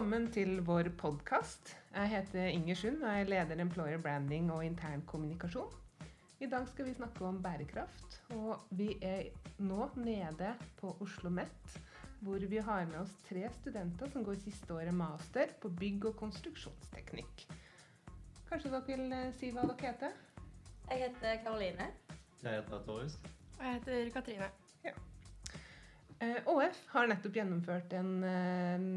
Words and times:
Velkommen 0.00 0.30
til 0.32 0.62
vår 0.64 0.86
podkast. 0.96 1.74
Jeg 1.92 2.08
heter 2.08 2.46
Inger 2.48 2.74
Sund 2.74 3.02
og 3.04 3.18
jeg 3.18 3.26
leder 3.28 3.58
Employer 3.60 3.98
Branding 4.00 4.46
og 4.48 4.62
intern 4.64 5.02
kommunikasjon. 5.04 5.74
I 6.40 6.48
dag 6.48 6.64
skal 6.70 6.86
vi 6.86 6.94
snakke 6.96 7.26
om 7.28 7.42
bærekraft, 7.44 8.16
og 8.32 8.62
vi 8.70 8.94
er 9.04 9.28
nå 9.58 9.90
nede 10.00 10.54
på 10.78 10.94
Oslo 10.94 11.04
OsloMet, 11.04 11.76
hvor 12.24 12.46
vi 12.48 12.62
har 12.64 12.88
med 12.88 12.96
oss 13.02 13.12
tre 13.28 13.44
studenter 13.58 14.08
som 14.08 14.24
går 14.24 14.40
siste 14.40 14.72
året 14.72 14.94
master 14.94 15.52
på 15.60 15.68
bygg- 15.68 16.08
og 16.08 16.16
konstruksjonsteknikk. 16.22 17.44
Kanskje 18.48 18.72
dere 18.72 18.82
vil 18.88 19.06
eh, 19.12 19.30
si 19.36 19.52
hva 19.52 19.68
dere 19.68 19.92
heter? 19.92 20.18
Jeg 20.88 21.04
heter 21.04 21.44
Karoline. 21.44 21.92
Jeg 22.40 22.56
heter 22.56 22.86
Torjus. 22.88 23.20
Og 23.58 23.64
jeg 23.68 23.78
heter 23.82 24.12
Katrine. 24.16 24.52
Ja. 24.88 24.96
ÅF 26.48 26.70
eh, 26.72 26.84
har 26.96 27.16
nettopp 27.18 27.42
gjennomført 27.42 28.00
en 28.00 28.14
eh, 28.24 28.92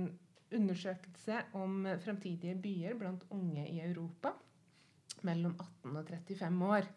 undersøkelse 0.55 1.41
om 1.59 1.85
fremtidige 2.03 2.55
byer 2.61 2.97
blant 2.99 3.25
unge 3.33 3.65
i 3.69 3.81
Europa 3.83 4.33
mellom 5.23 5.55
18 5.83 5.97
og 5.97 6.07
35 6.09 6.69
år. 6.77 6.87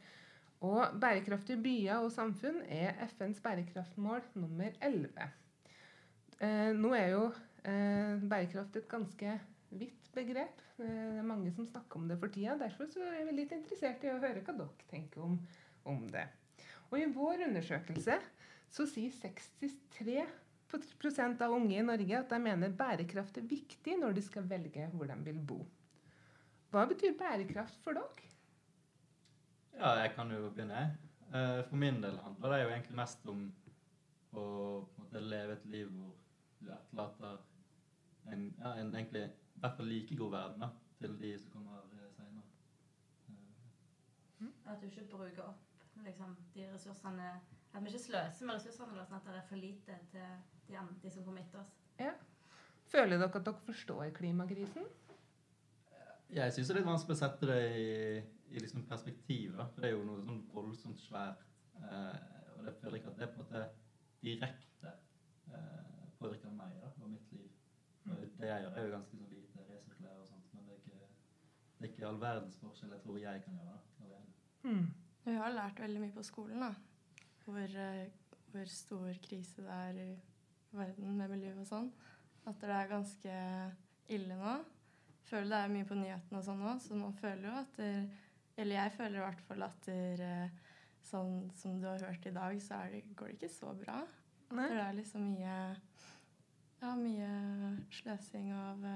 Og 0.67 1.01
bærekraftige 1.01 1.63
byer 1.63 2.05
og 2.05 2.13
samfunn 2.13 2.63
er 2.69 2.97
FNs 3.11 3.41
bærekraftmål 3.45 4.23
nummer 4.35 4.71
11. 4.83 5.11
Eh, 6.41 6.73
nå 6.77 6.95
er 6.97 7.13
jo 7.13 7.27
eh, 7.65 8.23
bærekraft 8.29 8.77
et 8.77 8.89
ganske 8.89 9.37
vidt 9.71 10.11
begrep. 10.15 10.63
Eh, 10.79 10.87
det 10.87 11.21
er 11.21 11.29
mange 11.29 11.53
som 11.53 11.69
snakker 11.69 12.01
om 12.01 12.09
det 12.09 12.19
for 12.21 12.33
tida. 12.33 12.57
Derfor 12.61 12.89
er 13.05 13.29
vi 13.29 13.37
litt 13.37 13.53
interessert 13.57 14.05
i 14.05 14.13
å 14.13 14.19
høre 14.23 14.43
hva 14.43 14.57
dere 14.57 14.91
tenker 14.91 15.25
om, 15.29 15.39
om 15.85 16.03
det. 16.13 16.27
Og 16.91 16.99
i 17.01 17.11
vår 17.13 17.47
undersøkelse 17.49 18.19
så 18.73 18.89
sier 18.89 19.13
63 19.13 20.25
av 20.75 21.53
unge 21.55 21.79
i 21.79 21.83
Norge 21.83 22.19
at 22.19 22.31
de 22.31 22.39
mener 22.43 22.75
bærekraft 22.77 23.39
er 23.39 23.49
viktig 23.49 23.99
når 24.01 24.17
de 24.17 24.23
skal 24.23 24.49
velge 24.49 24.89
hvor 24.93 25.07
de 25.07 25.17
vil 25.25 25.39
bo. 25.39 25.61
Hva 26.71 26.87
betyr 26.91 27.17
bærekraft 27.19 27.79
for 27.85 27.97
dere? 27.97 28.31
Ja, 29.77 29.93
jeg 30.01 30.15
kan 30.17 30.31
jo 30.33 30.51
begynne. 30.51 30.97
Eh, 31.35 31.63
for 31.69 31.77
min 31.77 32.01
del 32.03 32.19
handler 32.19 32.53
det 32.53 32.63
jo 32.63 32.69
egentlig 32.71 32.97
mest 32.97 33.27
om 33.29 33.43
å 34.37 34.47
måte, 34.99 35.21
leve 35.21 35.57
et 35.57 35.67
liv 35.73 35.91
hvor 35.93 36.15
du 36.61 36.71
etterlater 36.73 37.39
en, 38.33 38.47
ja, 38.59 38.73
en 38.81 38.95
egentlig 38.95 39.25
i 39.27 39.61
hvert 39.63 39.77
fall 39.79 39.91
like 39.91 40.17
god 40.17 40.33
verden 40.33 40.65
da, 40.65 40.71
til 41.01 41.17
de 41.21 41.33
som 41.39 41.53
kommer 41.55 41.83
eh, 41.97 42.11
seinere. 42.17 42.47
Mm. 44.39 44.53
At 44.67 44.81
du 44.81 44.87
ikke 44.87 45.07
bruker 45.13 45.45
opp 45.45 45.85
liksom, 46.05 46.37
de 46.55 46.67
ressursene 46.73 47.31
At 47.75 47.83
vi 47.85 47.93
ikke 47.93 48.05
sløser 48.07 48.49
med 48.49 48.57
ressursene, 48.57 49.05
sånn 49.09 49.19
at 49.19 49.27
det 49.29 49.41
er 49.41 49.49
for 49.49 49.61
lite 49.61 49.99
til 50.13 50.31
de, 50.69 50.85
de 51.03 51.13
som 51.13 51.27
kommer 51.27 51.43
etter 51.43 51.61
oss. 51.61 51.75
Ja. 52.01 52.15
Føler 52.87 53.19
dere 53.19 53.29
at 53.29 53.45
dere 53.49 53.67
forstår 53.67 54.13
klimakrisen? 54.17 54.87
Jeg 56.35 56.53
syns 56.53 56.69
det 56.69 56.75
er 56.75 56.81
litt 56.81 56.89
vanskelig 56.89 57.15
å 57.15 57.21
sette 57.21 57.49
det 57.49 57.61
i, 57.79 57.91
i 58.51 58.63
liksom 58.63 58.87
perspektiv. 58.89 59.55
Da. 59.59 59.69
For 59.75 59.85
det 59.85 59.91
er 59.91 59.95
jo 59.95 60.07
noe 60.07 60.25
sånn 60.27 60.41
voldsomt 60.55 61.03
svært. 61.03 61.45
Eh, 61.83 62.17
og 62.57 62.65
jeg 62.67 62.79
føler 62.81 62.99
ikke 62.99 63.13
at 63.13 63.21
det 63.21 63.29
på 63.35 63.43
en 63.43 63.45
måte 63.45 63.63
direkte 64.25 64.93
eh, 65.53 66.09
påvirker 66.19 66.55
meg 66.57 66.75
da, 66.83 66.91
og 67.03 67.13
mitt 67.13 67.33
liv. 67.37 67.51
Og 68.07 68.25
det 68.41 68.51
jeg 68.51 68.65
gjør, 68.65 68.73
er 68.73 68.89
jo 68.89 68.95
ganske 68.97 69.21
sånn 69.21 69.31
lite 69.31 69.67
resirkulere 69.71 70.23
og 70.23 70.29
sånt, 70.31 70.51
men 70.55 70.67
det 70.67 70.77
er, 70.77 70.83
ikke, 70.83 71.09
det 71.79 71.89
er 71.89 71.93
ikke 71.93 72.09
all 72.11 72.21
verdens 72.23 72.59
forskjell 72.63 72.95
jeg 72.97 73.05
tror 73.05 73.21
jeg 73.23 73.45
kan 73.45 73.61
gjøre 73.61 73.77
da, 73.77 74.07
alene. 74.07 74.37
Hmm. 74.67 74.87
Vi 75.27 75.39
har 75.41 75.55
lært 75.55 75.83
veldig 75.83 76.03
mye 76.05 76.15
på 76.15 76.27
skolen, 76.27 76.63
da. 76.63 76.73
Hvor, 77.47 77.77
uh, 77.79 78.37
hvor 78.53 78.71
stor 78.71 79.19
krise 79.25 79.65
det 79.65 79.73
er 79.73 80.01
i 80.03 80.13
verden 80.77 81.17
med 81.17 81.33
miljø 81.33 81.55
og 81.61 81.69
sånn. 81.69 81.91
At 82.47 82.61
det 82.63 82.73
er 82.75 82.91
ganske 82.91 83.37
ille 84.13 84.39
nå. 84.39 84.55
Føler 85.27 85.51
det 85.51 85.61
er 85.63 85.75
mye 85.75 85.89
på 85.89 85.99
nyhetene 85.99 86.39
og 86.39 86.47
sånn 86.47 86.63
nå, 86.63 86.77
så 86.83 86.99
man 86.99 87.15
føler 87.19 87.49
jo 87.49 87.55
at 87.59 87.81
det, 87.81 87.91
Eller 88.57 88.79
jeg 88.79 88.93
føler 88.97 89.19
i 89.19 89.25
hvert 89.25 89.41
fall 89.49 89.65
at 89.67 89.89
det, 89.89 90.35
sånn 91.05 91.51
som 91.59 91.81
du 91.81 91.89
har 91.91 92.05
hørt 92.07 92.27
i 92.27 92.33
dag, 92.33 92.61
så 92.63 92.79
det, 92.93 93.03
går 93.19 93.33
det 93.33 93.37
ikke 93.41 93.53
så 93.53 93.75
bra. 93.77 93.99
Nei. 94.55 94.69
For 94.69 94.79
det 94.79 94.85
er 94.85 95.01
liksom 95.01 95.27
mye 95.33 95.57
Ja, 96.81 96.93
mye 96.95 97.31
sløsing 97.91 98.53
av 98.55 98.87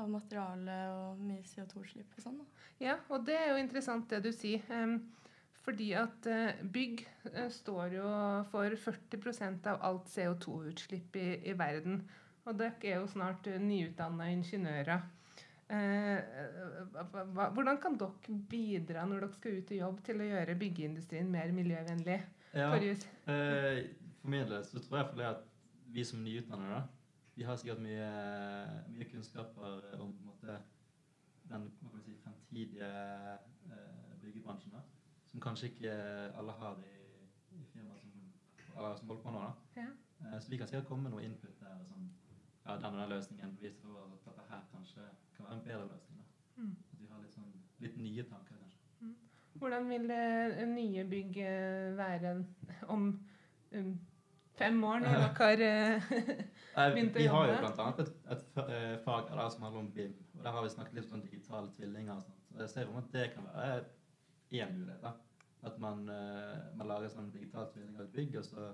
av 0.00 0.10
materiale 0.10 0.76
og 0.96 1.20
mye 1.22 1.42
CO2-slipp 1.46 2.16
og 2.16 2.24
sånn. 2.24 2.38
Ja, 2.82 2.98
og 3.12 3.26
det 3.26 3.36
er 3.38 3.52
jo 3.52 3.60
interessant 3.60 4.08
det 4.10 4.22
du 4.24 4.30
sier. 4.34 4.64
Um, 4.72 4.98
fordi 5.62 5.92
at 5.98 6.28
uh, 6.30 6.62
bygg 6.74 7.04
uh, 7.30 7.48
står 7.52 7.96
jo 7.98 8.10
for 8.50 8.76
40% 8.84 9.68
av 9.72 9.82
alt 9.88 10.10
CO2-utslipp 10.10 11.18
i, 11.20 11.26
i, 11.50 11.56
verden. 11.58 12.00
Og 12.46 12.58
dere 12.58 12.88
er 12.90 13.00
jo 13.00 13.10
snart 13.10 13.46
uh, 13.50 13.58
nyutdanna 13.62 14.30
ingeniører. 14.34 15.10
hvordan 17.54 17.78
kan 17.80 17.94
dere 17.96 18.34
bidra 18.50 19.06
når 19.08 19.22
dere 19.22 19.36
skal 19.38 19.54
ut 19.56 19.70
i 19.72 19.78
jobb 19.78 20.02
til 20.04 20.20
å 20.20 20.26
gjøre 20.26 20.58
byggeindustrien 20.60 21.30
mer 21.32 21.54
miljøvennlig? 21.56 22.18
Ja, 22.52 22.66
for 22.68 24.28
min 24.28 24.50
del 24.50 24.66
så 24.68 24.82
tror 24.84 24.98
jeg 24.98 25.30
at 25.30 25.46
vi 25.94 26.04
som 26.04 26.20
nyutdannede 26.20 26.82
vi 27.34 27.44
har 27.44 27.56
sikkert 27.56 27.80
mye, 27.80 28.08
mye 28.92 29.08
kunnskaper 29.08 29.96
om 30.00 30.12
måte, 30.26 30.58
den 31.48 31.70
si, 32.04 32.16
fremtidige 32.24 32.88
eh, 33.72 34.18
byggebransjen. 34.20 34.74
Da, 34.76 34.82
som 35.32 35.40
kanskje 35.40 35.70
ikke 35.72 35.92
alle 36.38 36.52
har 36.60 36.80
i, 36.84 36.96
i 37.56 37.64
firmaet 37.72 38.00
som, 38.00 38.10
som 38.98 39.08
holder 39.08 39.22
på 39.24 39.32
nå. 39.32 39.44
Ja. 39.76 39.88
Eh, 40.20 40.38
så 40.40 40.50
vi 40.50 40.58
kan 40.60 40.68
sikkert 40.68 40.88
komme 40.90 41.08
med 41.08 41.14
noe 41.16 41.24
input 41.24 41.56
der. 41.60 41.80
Sånn, 41.88 42.10
ja, 42.66 42.76
den 42.76 42.92
og 42.92 43.00
den 43.00 43.14
løsningen 43.14 43.56
viser 43.62 43.88
for 43.88 44.04
at 44.04 44.26
dette 44.28 44.46
her 44.50 44.62
kanskje 44.74 45.08
kan 45.36 45.48
være 45.48 45.58
en 45.58 45.64
bedre 45.66 45.88
løsning. 45.88 46.20
Da. 46.20 46.62
Mm. 46.62 46.74
At 46.92 47.00
vi 47.00 47.10
har 47.10 47.22
litt, 47.24 47.34
sånn, 47.38 47.50
litt 47.86 47.96
nye 47.98 48.26
tanker, 48.28 48.60
kanskje. 48.60 48.82
Mm. 49.00 49.14
Hvordan 49.62 49.88
vil 49.88 50.08
det 50.12 50.68
nye 50.68 51.04
bygg 51.14 51.40
være 51.96 52.34
om 52.92 53.08
um, 53.72 53.90
fem 54.60 54.84
år, 54.84 55.02
når 55.06 55.26
dere 55.40 55.72
uh, 55.96 56.92
begynt 56.92 57.16
å 57.16 57.24
jobbe? 57.24 57.24
Vi 57.24 57.32
har 57.38 57.50
jo 57.54 57.58
bl.a. 57.64 57.88
et, 58.04 58.14
et, 58.36 58.46
et 58.66 59.02
fag 59.08 59.32
der 59.32 59.48
som 59.56 59.66
handler 59.66 59.86
om 59.86 59.90
BIM. 59.96 60.14
og 60.36 60.44
Der 60.44 60.56
har 60.58 60.68
vi 60.68 60.76
snakket 60.76 61.00
litt 61.00 61.16
om 61.16 61.24
digitale 61.24 61.72
tvillinger. 61.78 62.20
og 62.20 62.28
sånt. 62.28 62.38
Så 62.52 62.64
jeg 62.66 62.74
ser 62.76 62.92
om 62.92 63.00
at 63.00 63.12
det 63.16 63.26
kan 63.32 63.48
være 63.48 63.82
én 64.60 64.78
mulighet. 64.78 65.02
da. 65.02 65.14
At 65.62 65.78
man, 65.78 66.08
uh, 66.10 66.74
man 66.74 66.88
lager 66.90 67.12
sånn 67.12 67.30
digital 67.30 67.68
tvilling 67.70 67.94
av 67.94 68.06
et 68.08 68.16
bygg, 68.16 68.38
og 68.40 68.46
så 68.48 68.72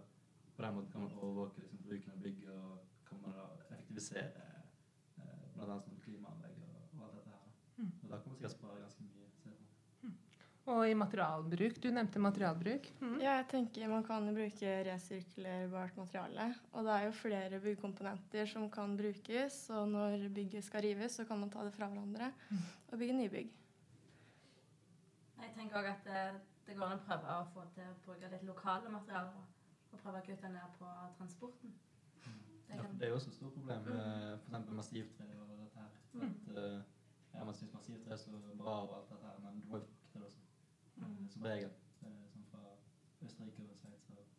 på 0.56 0.64
den 0.64 0.78
måten 0.78 0.92
kan 0.94 1.04
man 1.04 1.18
overvåke 1.20 1.60
liksom, 1.60 1.82
bruken 1.84 2.14
av 2.14 2.22
bygget, 2.24 2.54
og 2.56 3.04
kan 3.10 3.20
man 3.26 3.36
da 3.36 3.44
effektivisere 3.60 4.46
uh, 5.20 5.44
bl.a. 5.54 5.76
Sånn 5.84 6.00
klimaanlegg 6.06 6.56
og, 6.64 6.80
og, 6.94 7.04
alt 7.04 7.18
dette 7.20 7.34
her. 7.34 7.52
Mm. 7.76 7.92
Og 7.92 8.08
da 8.08 8.16
kan 8.16 8.32
man 8.32 8.40
sikkert 8.40 8.56
spare 8.56 8.80
ganske 8.80 9.04
mye. 9.04 9.28
Mm. 10.08 10.16
Og 10.72 10.82
i 10.88 10.96
materialbruk. 11.02 11.78
Du 11.84 11.90
nevnte 11.92 12.24
materialbruk. 12.24 12.90
Mm. 13.04 13.14
Ja, 13.20 13.36
jeg 13.42 13.46
tenker 13.52 13.92
man 13.92 14.08
kan 14.08 14.32
bruke 14.40 14.74
resirkulerbart 14.88 16.00
materiale. 16.00 16.50
Og 16.72 16.88
det 16.88 16.96
er 16.96 17.06
jo 17.06 17.14
flere 17.20 17.62
byggkomponenter 17.68 18.48
som 18.48 18.66
kan 18.72 18.96
brukes, 18.96 19.60
og 19.76 19.92
når 19.92 20.26
bygget 20.40 20.66
skal 20.66 20.88
rives, 20.88 21.20
så 21.20 21.28
kan 21.28 21.44
man 21.44 21.52
ta 21.52 21.68
det 21.68 21.76
fra 21.76 21.92
hverandre 21.92 22.32
mm. 22.48 22.68
og 22.88 23.00
bygge 23.04 23.22
nybygg. 23.22 23.56
Tenker 25.58 25.80
òg 25.80 25.86
at 25.90 26.04
det, 26.06 26.40
det, 26.66 26.74
går 26.78 26.86
an 26.86 27.00
å 27.00 27.04
prøve 27.06 27.36
å 27.40 27.46
få 27.54 27.64
til 27.74 27.88
å 27.90 27.94
bruke 28.04 28.28
litt 28.30 28.44
lokale 28.46 28.90
materialer. 28.94 29.46
Og 29.90 30.02
prøve 30.02 30.20
å 30.20 30.26
kutte 30.26 30.50
ned 30.52 30.76
på 30.78 30.90
transporten. 31.18 31.72
Det, 32.68 32.76
ja, 32.76 32.84
det 33.00 33.06
er 33.06 33.10
jo 33.10 33.16
også 33.16 33.30
et 33.32 33.38
stort 33.38 33.54
problem 33.56 33.86
med 33.88 34.34
f.eks. 34.34 34.70
massivtre 34.76 35.26
og 35.40 35.54
dette 35.56 35.82
her. 35.82 35.92
Mm. 36.12 36.22
At, 36.28 36.50
uh, 36.58 36.80
ja, 37.34 37.44
man 37.44 37.54
syns 37.56 37.72
massivtre 37.74 38.12
er 38.12 38.20
så 38.20 38.42
bra 38.60 38.74
og 38.84 38.94
alt 38.98 39.10
dette 39.14 39.30
her, 39.30 39.38
men 39.46 39.62
du 39.62 39.68
må 39.72 39.80
jo 39.80 39.88
frukte 39.88 40.18
det 40.18 40.26
også. 40.26 40.44
Mm. 40.96 41.28
Som 41.32 41.48
regel. 41.48 41.72
Sånn 42.02 42.46
fra 42.52 42.62
Østerrike 43.24 43.66
og 43.72 43.80
Sveits. 43.80 44.36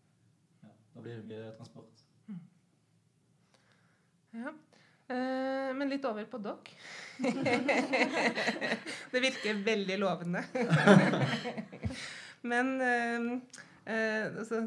Ja, 0.63 0.75
da 0.93 1.03
blir 1.03 1.19
det 1.19 1.27
mye 1.33 1.51
transport. 1.59 2.05
Mm. 2.29 2.43
Ja. 4.43 4.53
Uh, 5.09 5.59
men 5.79 5.91
litt 5.91 6.05
over 6.07 6.27
på 6.29 6.39
dere. 6.43 6.75
det 9.13 9.21
virker 9.23 9.63
veldig 9.65 9.97
lovende. 9.99 10.43
men 12.51 12.75
uh, 12.81 13.31
uh, 13.87 14.25
altså, 14.27 14.61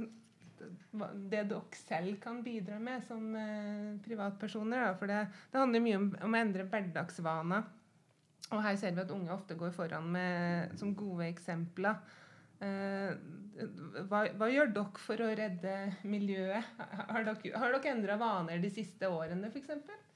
det 1.30 1.44
dere 1.50 1.78
selv 1.78 2.16
kan 2.22 2.40
bidra 2.44 2.78
med 2.82 3.04
som 3.06 3.32
privatpersoner 4.04 4.84
da, 4.86 4.96
For 4.98 5.10
det, 5.10 5.22
det, 5.50 5.60
handler 5.60 5.84
mye 5.84 6.00
om, 6.00 6.10
om, 6.22 6.34
å 6.34 6.42
endre 6.42 6.68
hverdagsvaner. 6.68 7.70
Og 8.52 8.60
her 8.60 8.76
ser 8.76 8.92
vi 8.92 9.00
at 9.00 9.14
unge 9.14 9.32
ofte 9.32 9.56
går 9.56 9.72
foran 9.72 10.10
med, 10.12 10.74
som 10.78 10.92
gode 10.94 11.24
eksempler. 11.30 11.96
Hva, 12.62 14.20
hva, 14.36 14.48
gjør 14.52 14.70
dere 14.76 15.00
for 15.02 15.24
å 15.24 15.30
redde 15.34 15.72
miljøet? 16.04 16.68
Har 17.08 17.24
dere, 17.26 17.56
har 17.58 17.74
dere 17.74 17.94
endra 17.96 18.18
vaner 18.20 18.60
de 18.62 18.70
siste 18.70 19.08
årene, 19.08 19.48
f.eks.? 19.48 20.11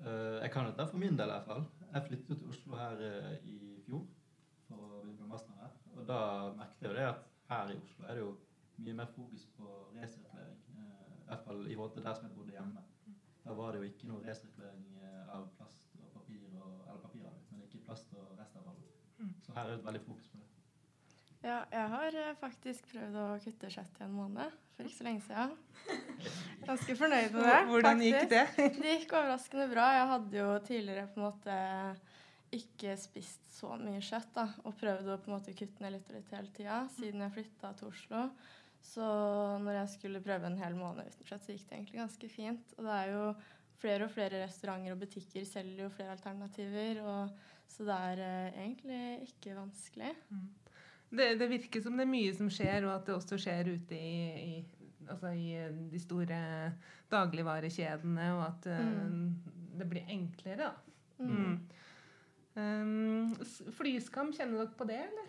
Uh, 0.00 0.38
jeg 0.40 0.50
kan 0.54 0.68
dette 0.68 0.86
for 0.88 0.98
min 0.98 1.18
del 1.18 1.28
i 1.28 1.34
hvert 1.36 1.48
fall. 1.48 1.64
Jeg 1.92 2.06
flyttet 2.06 2.38
til 2.38 2.52
Oslo 2.54 2.76
her 2.78 3.02
uh, 3.04 3.32
i 3.44 3.56
fjor 3.84 4.06
for 4.68 4.84
å 4.84 5.00
begynne 5.02 5.18
på 5.20 5.32
master 5.32 5.58
her. 5.60 5.74
Og 5.96 6.06
da 6.08 6.20
merket 6.56 6.86
jeg 6.86 6.92
jo 6.92 6.96
det 6.96 7.08
at 7.08 7.26
her 7.50 7.72
i 7.74 7.80
Oslo 7.80 8.06
er 8.06 8.16
det 8.16 8.22
jo 8.24 8.30
mye 8.80 8.96
mer 9.00 9.10
fokus 9.16 9.44
på 9.58 9.74
resirkulering. 9.96 10.62
Uh, 10.76 11.10
I 11.18 11.26
hvert 11.28 11.44
fall 11.48 11.66
i 11.66 11.74
forhold 11.74 11.92
til 11.96 12.06
der 12.06 12.16
som 12.16 12.28
jeg 12.28 12.36
bodde 12.38 12.56
hjemme. 12.56 12.86
da 13.44 13.56
var 13.58 13.72
det 13.72 13.82
jo 13.82 13.90
ikke 13.90 14.08
noe 14.08 14.22
resirkulering 14.24 14.98
eh, 15.00 15.22
av 15.34 15.46
plast 15.56 15.94
og 15.96 16.10
papir, 16.14 16.42
og, 16.60 16.82
eller 16.86 17.00
papiravfall, 17.02 17.46
men 17.50 17.62
ikke 17.64 17.80
plast 17.86 18.12
og 18.14 18.34
restavfall. 18.38 18.76
Mm. 19.18 19.32
Så 19.42 19.54
her 19.56 19.64
er 19.64 19.76
det 19.76 19.86
veldig 19.86 20.02
fokus 20.04 20.28
på 20.28 20.38
det. 20.38 20.59
Ja, 21.40 21.62
jeg 21.72 21.86
har 21.94 22.16
eh, 22.20 22.34
faktisk 22.36 22.90
prøvd 22.92 23.14
å 23.16 23.26
kutte 23.40 23.70
kjøtt 23.72 24.00
i 24.00 24.04
en 24.04 24.12
måned 24.12 24.56
for 24.76 24.88
ikke 24.88 24.98
så 24.98 25.06
lenge 25.06 25.22
siden. 25.24 25.54
Ganske 26.68 26.96
fornøyd 26.98 27.32
med 27.32 27.46
det. 27.48 27.58
Hvordan 27.70 28.02
gikk 28.04 28.26
det? 28.32 28.42
Det 28.82 28.96
gikk 28.98 29.14
overraskende 29.16 29.68
bra. 29.70 29.86
Jeg 29.96 30.10
hadde 30.12 30.40
jo 30.40 30.48
tidligere 30.66 31.08
på 31.08 31.20
en 31.20 31.26
måte 31.26 31.56
ikke 32.52 32.96
spist 32.98 33.46
så 33.54 33.76
mye 33.80 34.02
kjøtt, 34.04 34.32
da, 34.34 34.46
og 34.66 34.76
prøvd 34.80 35.12
å 35.14 35.18
på 35.22 35.30
en 35.30 35.36
måte 35.36 35.54
kutte 35.56 35.84
ned 35.84 35.94
litt 35.96 36.08
og 36.10 36.18
litt 36.18 36.32
hele 36.34 36.52
tida 36.56 36.80
siden 36.96 37.24
jeg 37.24 37.36
flytta 37.38 37.72
til 37.78 37.92
Oslo. 37.92 38.22
Så 38.84 39.06
når 39.64 39.82
jeg 39.82 39.94
skulle 39.94 40.22
prøve 40.24 40.48
en 40.48 40.60
hel 40.60 40.76
måned 40.76 41.08
uten 41.08 41.28
kjøtt, 41.28 41.44
så 41.46 41.54
gikk 41.54 41.66
det 41.68 41.76
egentlig 41.78 42.00
ganske 42.02 42.30
fint. 42.32 42.76
Og 42.76 42.88
det 42.88 42.96
er 42.98 43.12
jo 43.14 43.26
flere 43.80 44.06
og 44.06 44.12
flere 44.12 44.44
restauranter 44.44 44.92
og 44.92 45.04
butikker 45.06 45.46
selger 45.48 45.86
jo 45.86 45.92
flere 45.94 46.16
alternativer, 46.16 47.00
og, 47.00 47.36
så 47.70 47.86
det 47.88 48.00
er 48.10 48.24
eh, 48.26 48.64
egentlig 48.64 49.30
ikke 49.30 49.56
vanskelig. 49.56 50.16
Det, 51.10 51.34
det 51.40 51.48
virker 51.50 51.82
som 51.82 51.96
det 51.98 52.06
er 52.06 52.12
mye 52.12 52.34
som 52.36 52.50
skjer, 52.52 52.86
og 52.86 52.94
at 52.94 53.08
det 53.08 53.16
også 53.16 53.38
skjer 53.40 53.72
ute 53.72 53.96
i, 53.98 54.20
i, 54.58 54.90
altså 55.08 55.32
i 55.34 55.56
de 55.90 56.00
store 56.00 56.38
dagligvarekjedene, 57.10 58.28
og 58.36 58.44
at 58.46 58.70
mm. 58.70 59.26
uh, 59.26 59.78
det 59.80 59.88
blir 59.90 60.14
enklere. 60.14 60.70
Da. 60.70 60.70
Mm. 61.18 61.34
Mm. 61.34 61.58
Um, 62.54 63.34
flyskam, 63.74 64.32
kjenner 64.36 64.62
dere 64.62 64.78
på 64.78 64.86
det, 64.86 65.02
eller? 65.08 65.28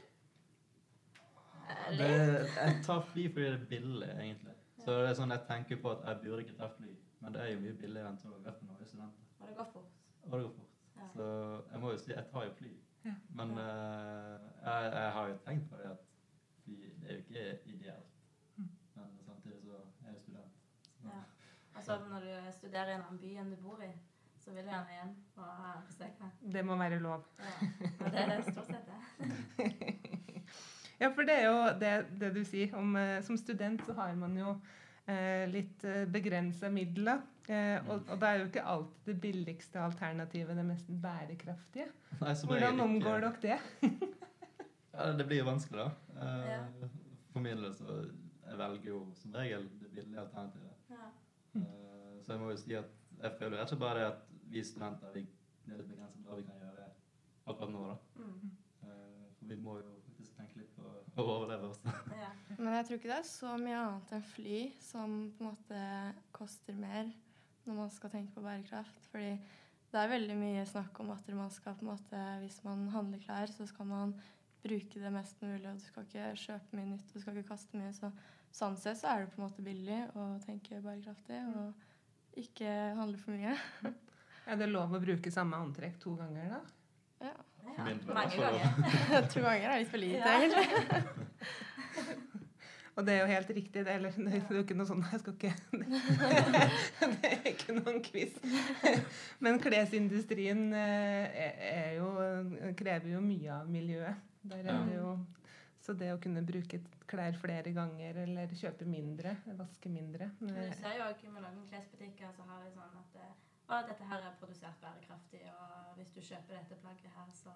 Eh, 1.71 1.97
det 1.97 2.09
jeg 2.09 2.77
tar 2.85 3.01
fly 3.13 3.27
fordi 3.31 3.45
det 3.45 3.53
er 3.53 3.65
billig, 3.69 4.11
egentlig. 4.19 4.55
Så 4.81 4.97
det 4.97 5.09
er 5.09 5.17
sånn 5.17 5.33
jeg 5.33 5.45
tenker 5.49 5.81
på 5.81 5.93
at 5.93 6.05
jeg 6.09 6.21
burde 6.23 6.45
ikke 6.45 6.57
ta 6.57 6.69
fly, 6.75 6.93
men 7.21 7.35
det 7.35 7.41
er 7.41 7.51
jo 7.51 7.59
mye 7.65 7.75
billigere 7.81 8.11
enn 8.11 8.21
tog. 8.21 8.37
å 8.37 8.41
er 8.49 8.85
studenter. 8.85 9.27
Og 9.39 9.49
det 9.49 9.57
går 9.57 9.67
fort. 9.73 9.99
Og 10.23 10.31
det 10.33 10.45
går 10.45 10.55
fort. 10.55 10.79
Ja. 10.97 11.09
Så 11.15 11.27
jeg 11.71 11.83
må 11.83 11.91
jo 11.91 11.99
si 12.01 12.13
jeg 12.13 12.25
tar 12.33 12.47
jo 12.47 12.55
fly. 12.57 12.71
Ja. 13.05 13.13
Men 13.35 13.51
uh, 13.57 14.37
jeg, 14.63 14.91
jeg 14.93 15.11
har 15.17 15.27
jo 15.27 15.37
tenkt 15.45 15.69
på 15.69 15.79
det 15.81 15.89
at 15.89 16.07
fly 16.63 16.77
det 17.01 17.09
er 17.09 17.13
jo 17.13 17.19
ikke 17.19 17.73
ideelt. 17.73 18.11
Mm. 18.57 18.69
Men 18.95 19.19
samtidig 19.25 19.61
så 19.63 19.79
er 20.05 20.11
jeg 20.11 20.21
student. 20.21 20.59
Ja. 21.03 21.09
Og 21.09 21.75
Altså, 21.75 21.99
når 22.09 22.19
du 22.19 22.51
studerer 22.51 22.91
i 22.91 22.95
en 22.95 23.01
annen 23.07 23.19
by 23.19 23.33
enn 23.41 23.51
du 23.51 23.57
bor 23.63 23.81
i, 23.81 23.91
så 24.37 24.51
vil 24.51 24.63
du 24.65 24.69
gjerne 24.69 24.99
hjem 24.99 25.15
og 25.35 25.83
besøke. 25.87 26.29
Det 26.53 26.65
må 26.65 26.77
være 26.77 26.99
lov. 26.99 27.25
Ja. 27.39 27.69
Og 28.05 28.11
det 28.11 28.21
er 28.21 28.35
det 28.35 28.53
stort 28.53 28.65
sett 28.65 28.85
det. 28.91 29.97
Ja, 31.01 31.07
for 31.09 31.25
det 31.25 31.33
er 31.33 31.47
jo 31.47 31.61
det, 31.81 31.91
det 32.21 32.27
du 32.35 32.43
sier. 32.45 32.75
Om, 32.77 32.95
eh, 32.95 33.23
som 33.25 33.37
student 33.37 33.81
så 33.85 33.93
har 33.97 34.13
man 34.15 34.37
jo 34.37 34.51
litt 35.51 35.83
eh, 35.87 36.03
begrensa 36.11 36.69
midler. 36.73 37.21
Eh, 37.51 37.77
og, 37.89 38.05
og 38.07 38.19
det 38.21 38.27
er 38.29 38.39
jo 38.39 38.47
ikke 38.49 38.63
alltid 38.73 39.07
det 39.11 39.15
billigste 39.23 39.81
alternativet 39.81 40.55
det 40.57 40.65
mest 40.67 40.91
bærekraftige. 41.03 41.87
Nei, 42.21 42.33
Hvordan 42.47 42.79
omgår 42.87 43.23
dere 43.27 43.39
det? 43.45 43.59
Ja, 44.91 45.05
det 45.15 45.23
blir 45.25 45.39
jo 45.39 45.45
vanskelig, 45.47 45.85
da. 45.85 46.17
Eh, 46.19 46.49
Ja. 46.51 46.63
For 47.31 47.39
min 47.39 47.61
del 47.63 47.71
så 47.73 47.93
jeg 48.43 48.57
velger 48.59 48.89
jo 48.89 48.97
som 49.15 49.31
regel 49.39 49.69
det 49.79 49.89
billige 49.95 50.19
alternativet. 50.19 50.73
Ja. 50.91 51.05
Eh, 51.55 52.17
så 52.25 52.33
jeg 52.33 52.41
må 52.41 52.49
jo 52.51 52.57
si 52.59 52.73
at 52.75 52.89
jeg 53.21 53.31
føler 53.39 53.61
ikke 53.63 53.77
bare 53.79 53.99
det 54.01 54.07
at 54.09 54.25
vi 54.51 54.63
studenter 54.67 55.13
vi, 55.15 55.21
det 55.65 55.71
er 55.73 55.79
litt 55.79 55.91
begrenset 55.93 56.25
hva 56.27 56.35
vi 56.35 56.43
kan 56.49 56.59
gjøre 56.65 56.89
akkurat 57.47 57.71
nå. 57.71 57.85
da. 57.87 57.95
Mm. 58.19 58.51
Eh, 58.83 59.29
for 59.37 59.45
vi 59.53 59.57
må 59.63 59.77
jo 59.79 59.93
faktisk 60.09 60.35
tenke 60.41 60.59
litt 60.59 60.75
på 60.75 60.91
å 61.15 61.25
overleve 61.25 61.71
også. 61.71 61.93
Ja. 62.19 62.29
Men 62.57 62.75
jeg 62.77 62.87
tror 62.87 62.99
ikke 62.99 63.11
det 63.11 63.17
er 63.17 63.27
så 63.27 63.55
mye 63.59 63.79
annet 63.79 64.13
enn 64.15 64.27
fly 64.33 64.59
som 64.83 65.15
på 65.35 65.43
en 65.43 65.49
måte 65.49 65.81
koster 66.35 66.77
mer 66.77 67.09
når 67.65 67.77
man 67.77 67.91
skal 67.93 68.13
tenke 68.13 68.35
på 68.35 68.43
bærekraft. 68.45 69.07
Fordi 69.11 69.33
det 69.91 69.99
er 69.99 70.11
veldig 70.11 70.37
mye 70.39 70.67
snakk 70.69 70.99
om 71.03 71.11
at 71.13 71.31
man 71.35 71.51
skal 71.53 71.75
på 71.77 71.85
en 71.85 71.91
måte, 71.91 72.21
hvis 72.43 72.61
man 72.63 72.85
handler 72.93 73.23
klær, 73.23 73.51
så 73.51 73.67
skal 73.67 73.89
man 73.89 74.13
bruke 74.61 75.01
det 75.01 75.11
mest 75.13 75.41
mulig, 75.41 75.65
og 75.67 75.79
du 75.79 75.83
skal 75.83 76.05
ikke 76.05 76.27
kjøpe 76.37 76.77
mye 76.77 76.91
nytt, 76.91 77.07
og 77.09 77.17
du 77.17 77.23
skal 77.23 77.37
ikke 77.37 77.49
kaste 77.49 77.79
mye. 77.79 77.93
Så 77.97 78.11
sånn 78.55 78.77
sett 78.79 78.99
så 79.01 79.11
er 79.11 79.23
det 79.23 79.33
på 79.33 79.41
en 79.41 79.47
måte 79.47 79.65
billig 79.65 79.99
å 80.15 80.27
tenke 80.45 80.81
bærekraftig 80.83 81.39
og 81.55 82.39
ikke 82.39 82.69
handle 82.99 83.19
for 83.19 83.35
mye. 83.35 83.55
Er 84.49 84.57
det 84.57 84.69
lov 84.71 84.93
å 84.95 85.01
bruke 85.01 85.33
samme 85.33 85.59
antrekk 85.59 85.99
to 86.01 86.15
ganger, 86.19 86.55
da? 86.55 86.61
Ja. 87.21 87.33
Ja. 87.71 87.85
Mange 88.13 88.35
ganger. 88.35 89.27
To 89.31 89.43
ganger 89.45 89.69
er 89.69 89.79
litt 89.83 89.91
for 89.91 90.01
lite, 90.01 90.19
Ja. 90.19 90.39
egentlig. 90.41 90.67
Og 92.99 93.05
det 93.07 93.13
er 93.13 93.21
jo 93.21 93.27
helt 93.31 93.51
riktig. 93.55 93.85
Det 93.85 93.87
er, 93.87 93.99
eller, 94.01 94.11
det 94.11 94.41
er 94.41 94.55
jo 94.57 94.61
ikke 94.65 94.75
noe 94.75 94.87
sånn 94.89 95.03
Jeg 95.07 95.21
skal 95.21 95.35
ikke 95.37 95.53
Det 97.21 97.29
er 97.29 97.45
ikke 97.53 97.75
noen 97.77 98.01
quiz. 98.03 98.33
Men 99.43 99.61
klesindustrien 99.63 100.65
eh, 100.75 101.37
er, 101.69 101.93
jo, 102.01 102.09
krever 102.77 103.13
jo 103.13 103.21
mye 103.23 103.53
av 103.61 103.69
miljøet. 103.71 104.27
Der 104.51 104.65
er 104.67 104.83
det 104.89 104.97
jo 104.97 105.13
Så 105.81 105.95
det 105.97 106.11
å 106.13 106.19
kunne 106.21 106.43
bruke 106.45 106.81
klær 107.11 107.35
flere 107.39 107.71
ganger 107.75 108.21
eller 108.23 108.51
kjøpe 108.55 108.85
mindre, 108.87 109.33
vaske 109.59 109.89
mindre 109.91 110.29
eh, 110.47 110.69
du 110.71 110.77
ser 110.79 110.93
jo 110.95 111.07
også 111.09 111.31
med 111.33 111.43
noen 111.43 111.65
klesbutikker 111.67 112.31
så 112.37 112.45
har 112.47 112.61
de 112.63 112.71
sånn 112.75 113.01
at 113.01 113.17
å, 113.71 113.81
dette 113.87 114.07
her 114.09 114.25
er 114.27 114.35
produsert 114.39 114.79
bærekraftig, 114.83 115.41
og 115.55 115.95
hvis 115.97 116.11
du 116.15 116.21
kjøper 116.21 116.57
dette 116.57 116.77
plagget 116.81 117.11
her, 117.15 117.29
så, 117.37 117.53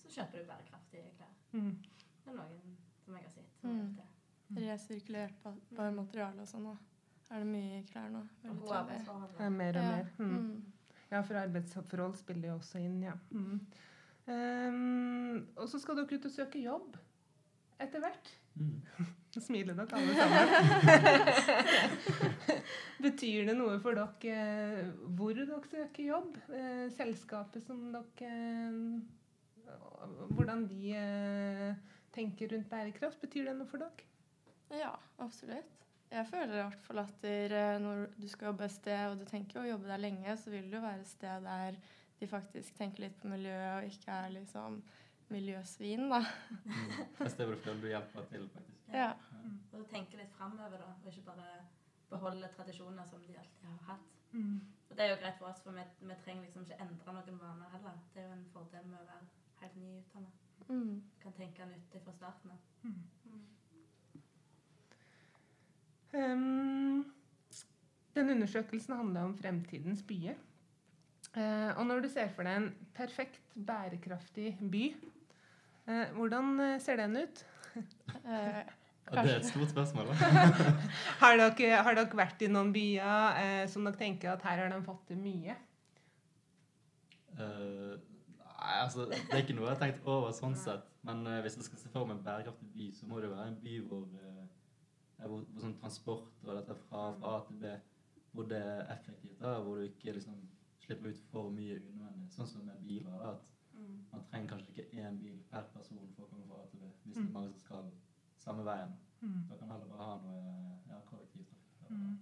så 0.00 0.08
kjøper 0.16 0.38
du 0.44 0.50
bærekraftige 0.50 1.10
klær. 1.18 1.32
mm. 1.52 1.72
Det 2.26 2.32
er 2.32 2.36
noen 2.40 2.76
som 3.04 3.14
jeg 3.14 3.22
har 3.26 3.34
sett. 3.34 3.58
Mm. 3.62 3.96
det. 3.96 4.06
Resirkulert 4.62 5.44
bare 5.76 5.92
materiale 5.94 6.42
og 6.42 6.48
sånn. 6.50 6.66
Er 7.30 7.42
det 7.42 7.46
mye 7.50 7.82
klær 7.90 8.08
nå? 8.14 8.22
Og 8.50 8.60
gode 8.62 8.76
arbeidsforhold. 8.80 9.36
Er 9.42 9.50
mer 9.50 9.78
og 9.78 9.82
Ja. 9.82 9.90
mer. 9.96 10.10
Mm. 10.18 10.32
Mm. 10.36 10.72
Ja, 11.10 11.20
for 11.22 11.38
arbeidsforhold 11.38 12.16
spiller 12.18 12.48
jo 12.48 12.54
også 12.60 12.78
inn, 12.82 13.00
ja. 13.02 13.12
Mm. 13.30 13.60
Ehm, 14.26 15.46
og 15.56 15.68
så 15.70 15.78
skal 15.82 15.96
dere 16.00 16.18
ut 16.18 16.24
og 16.26 16.34
søke 16.34 16.62
jobb 16.62 16.96
etter 17.82 18.02
hvert. 18.02 18.30
Mm. 18.56 18.80
Smiler 19.46 19.76
dere 19.76 19.98
alle 19.98 20.14
sammen? 20.16 20.48
Betyr 23.06 23.50
det 23.50 23.56
noe 23.58 23.76
for 23.84 23.98
dere 23.98 24.32
eh, 24.32 24.86
hvor 25.18 25.36
dere 25.36 25.58
søker 25.68 26.06
jobb? 26.06 26.38
Eh, 26.48 26.86
selskapet 26.96 27.64
som 27.66 27.82
dere 27.92 28.30
eh, 28.30 28.76
Hvordan 30.32 30.64
de 30.70 30.94
tenker 32.14 32.52
rundt 32.54 32.70
bærekraft? 32.70 33.20
Betyr 33.20 33.50
det 33.50 33.56
noe 33.58 33.68
for 33.68 33.82
dere? 33.82 34.06
Ja, 34.72 34.92
absolutt. 35.22 35.72
Jeg 36.10 36.28
føler 36.30 36.54
i 36.54 36.62
hvert 36.62 36.84
fall 36.86 37.00
at 37.02 37.24
når 37.82 38.04
du 38.14 38.28
skal 38.30 38.52
jobbe 38.52 38.64
et 38.68 38.74
sted, 38.76 39.02
og 39.10 39.18
du 39.18 39.24
tenker 39.26 39.60
å 39.60 39.66
jobbe 39.66 39.90
der 39.90 40.00
lenge, 40.00 40.36
så 40.38 40.52
vil 40.52 40.68
det 40.70 40.78
jo 40.78 40.84
være 40.84 41.02
et 41.02 41.10
sted 41.10 41.48
der 41.48 41.80
de 42.20 42.28
faktisk 42.30 42.78
tenker 42.78 43.04
litt 43.04 43.18
på 43.20 43.28
miljøet, 43.28 43.72
og 43.80 43.90
ikke 43.90 44.14
er 44.14 44.36
liksom 44.36 44.78
miljøsvin, 45.32 46.08
da. 46.10 46.20
I 47.24 47.28
stedet 47.28 47.58
for 47.58 47.64
hvor 47.64 47.74
du 47.74 47.86
du 47.86 47.88
hjelper 47.92 48.28
til, 48.30 48.48
faktisk. 48.54 48.92
Ja. 48.92 49.10
Og 49.72 49.88
tenke 49.90 50.20
litt 50.20 50.32
framover, 50.38 50.78
da, 50.78 50.92
og 51.02 51.10
ikke 51.10 51.26
bare 51.26 51.48
beholde 52.10 52.48
tradisjoner 52.56 53.04
som 53.10 53.24
de 53.26 53.38
alltid 53.38 53.66
har 53.68 53.82
hatt. 53.90 54.12
Mm. 54.32 54.60
Og 54.90 54.96
det 54.96 55.04
er 55.04 55.10
jo 55.10 55.20
greit 55.22 55.38
for 55.38 55.50
oss, 55.50 55.62
for 55.64 55.74
vi, 55.74 55.84
vi 56.00 56.16
trenger 56.24 56.46
liksom 56.46 56.62
ikke 56.66 56.80
endre 56.84 57.16
noen 57.16 57.40
vaner 57.42 57.74
heller. 57.74 57.98
Det 58.14 58.22
er 58.22 58.28
jo 58.28 58.36
en 58.36 58.48
fordel 58.54 58.86
med 58.86 59.02
å 59.02 59.08
være 59.10 59.26
helt 59.62 59.76
nyutdanna. 59.82 60.32
Mm. 60.68 61.02
Kan 61.22 61.36
tenke 61.36 61.68
nyttig 61.70 62.02
fra 62.04 62.14
starten 62.14 62.54
av. 62.54 62.64
Mm. 62.82 62.96
Mm. 63.26 63.44
Ehm, 66.16 67.04
den 68.14 68.30
undersøkelsen 68.36 68.96
handler 68.96 69.28
om 69.28 69.36
fremtidens 69.38 70.02
byer. 70.06 70.38
Uh, 71.36 71.74
og 71.76 71.86
når 71.86 72.00
du 72.00 72.08
ser 72.08 72.30
for 72.32 72.48
deg 72.48 72.56
en 72.56 72.70
perfekt 72.96 73.50
bærekraftig 73.68 74.54
by, 74.72 74.86
hvordan 76.16 76.60
eh, 76.60 76.80
ser 76.82 77.02
den 77.02 77.22
ut? 77.22 77.44
Eh, 78.26 78.64
Ja, 79.06 79.22
det 79.22 79.30
er 79.30 79.36
et 79.38 79.46
stort 79.46 79.70
spørsmål. 79.70 80.08
Har 81.22 81.36
dere, 81.38 81.76
har 81.78 81.94
dere 81.94 82.18
vært 82.18 82.40
i 82.42 82.48
noen 82.50 82.72
byer 82.74 83.36
eh, 83.38 83.68
som 83.70 83.84
dere 83.86 84.00
tenker 84.00 84.32
at 84.32 84.42
her 84.42 84.64
har 84.64 84.72
de 84.72 84.80
fått 84.82 85.04
til 85.12 85.20
mye? 85.20 85.54
Uh, 87.38 87.94
nei, 88.40 88.72
altså, 88.80 89.06
det 89.06 89.20
er 89.30 89.44
ikke 89.44 89.54
noe 89.54 89.68
jeg 89.68 89.76
har 89.76 89.82
tenkt 89.84 90.08
over 90.10 90.34
sånn 90.34 90.56
sett. 90.58 90.88
Men 91.06 91.22
uh, 91.28 91.36
hvis 91.44 91.54
jeg 91.60 91.68
skal 91.68 91.84
se 91.84 91.92
for 91.92 92.08
meg 92.08 92.16
en 92.16 92.24
bærekraftig 92.26 92.66
by, 92.74 92.88
så 92.98 93.06
må 93.06 93.22
det 93.22 93.30
være 93.30 93.46
en 93.52 93.60
by 93.62 93.76
hvor, 93.86 94.08
uh, 94.10 94.42
hvor, 95.22 95.44
hvor 95.52 95.62
sånn 95.68 95.78
transport 95.84 96.48
og 96.48 96.58
dette 96.58 96.78
fra, 96.88 97.06
A 97.30 97.38
til 97.46 97.62
B 97.62 97.76
hvor 98.36 98.48
det 98.50 98.58
er 98.58 98.92
effektivt. 98.96 99.38
da, 99.40 99.58
Hvor 99.62 99.78
du 99.78 99.86
ikke 99.86 100.12
liksom 100.12 100.34
slipper 100.82 101.08
ut 101.14 101.22
for 101.30 101.50
mye 101.50 101.78
unødvendig. 101.78 102.32
Sånn 102.34 102.50
som 102.50 102.66
med 102.66 102.82
biler. 102.82 103.14
da, 103.22 103.36
at. 103.36 103.55
Man 104.12 104.24
trenger 104.30 104.54
kanskje 104.54 104.72
ikke 104.72 105.02
én 105.02 105.18
bil 105.20 105.40
per 105.50 105.66
person 105.74 106.12
for 106.16 106.26
å 106.26 106.30
komme 106.30 106.46
fra 106.48 106.62
A 106.62 106.68
til 106.70 106.82
B. 106.82 106.92
Hvis 107.04 107.18
det 107.18 107.24
er 107.26 107.34
mange 107.34 107.52
som 107.52 107.60
skal 107.64 107.90
samme 108.46 108.64
veien. 108.66 108.94
Da 109.50 109.56
kan 109.56 109.68
man 109.68 109.76
heller 109.76 109.92
bare 109.92 110.08
ha 110.10 110.16
noe 110.22 110.78
ja, 110.90 111.00
kollektivtrafikk. 111.10 111.90
Mm. 111.90 112.16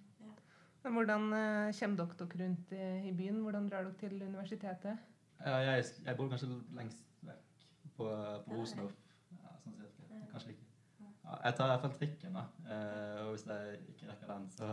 Men 0.84 0.92
hvordan 0.92 1.22
eh, 1.32 1.72
kommer 1.78 1.96
dere 1.96 2.16
dere 2.20 2.44
rundt 2.44 2.72
i, 2.72 2.84
i 3.08 3.12
byen? 3.16 3.40
Hvordan 3.42 3.68
drar 3.68 3.86
dere 3.88 3.94
til 4.00 4.22
universitetet? 4.22 5.10
Ja, 5.40 5.56
jeg, 5.56 5.84
jeg 6.04 6.16
bor 6.16 6.28
kanskje 6.28 6.48
lengst 6.76 7.04
vekk 7.24 7.64
på, 7.96 8.08
på 8.46 8.58
Rosenhoff. 8.58 8.94
Ja, 9.40 9.56
sånn 9.64 9.76
cirka. 9.80 10.20
Kanskje 10.32 10.54
ikke. 10.54 10.68
Ja, 11.00 11.38
jeg 11.46 11.56
tar 11.58 11.66
i 11.66 11.72
hvert 11.72 11.84
fall 11.86 11.96
trikken, 11.98 12.38
da. 12.38 12.44
Eh, 12.68 13.20
og 13.24 13.34
hvis 13.34 13.46
jeg 13.48 13.78
ikke 13.94 14.10
rekker 14.12 14.32
den, 14.34 14.50
så, 14.56 14.70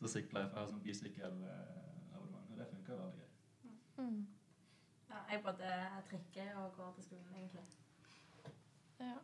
så 0.00 0.12
sykler 0.16 0.46
jeg 0.46 0.52
for 0.52 0.60
jeg 0.60 0.64
har 0.64 0.72
sånn 0.72 0.86
bysykkelabonnement. 0.86 2.54
det 2.58 2.70
funker 2.72 3.02
veldig 3.02 3.20
greit. 3.20 3.44
Mm. 4.00 4.22
Ja, 5.12 5.20
jeg 5.32 5.42
både 5.44 5.70
trikker 6.08 6.54
og 6.56 6.72
går 6.76 6.92
til 6.96 7.04
skolen, 7.04 7.34
egentlig. 7.36 7.66
Ja. 9.00 9.14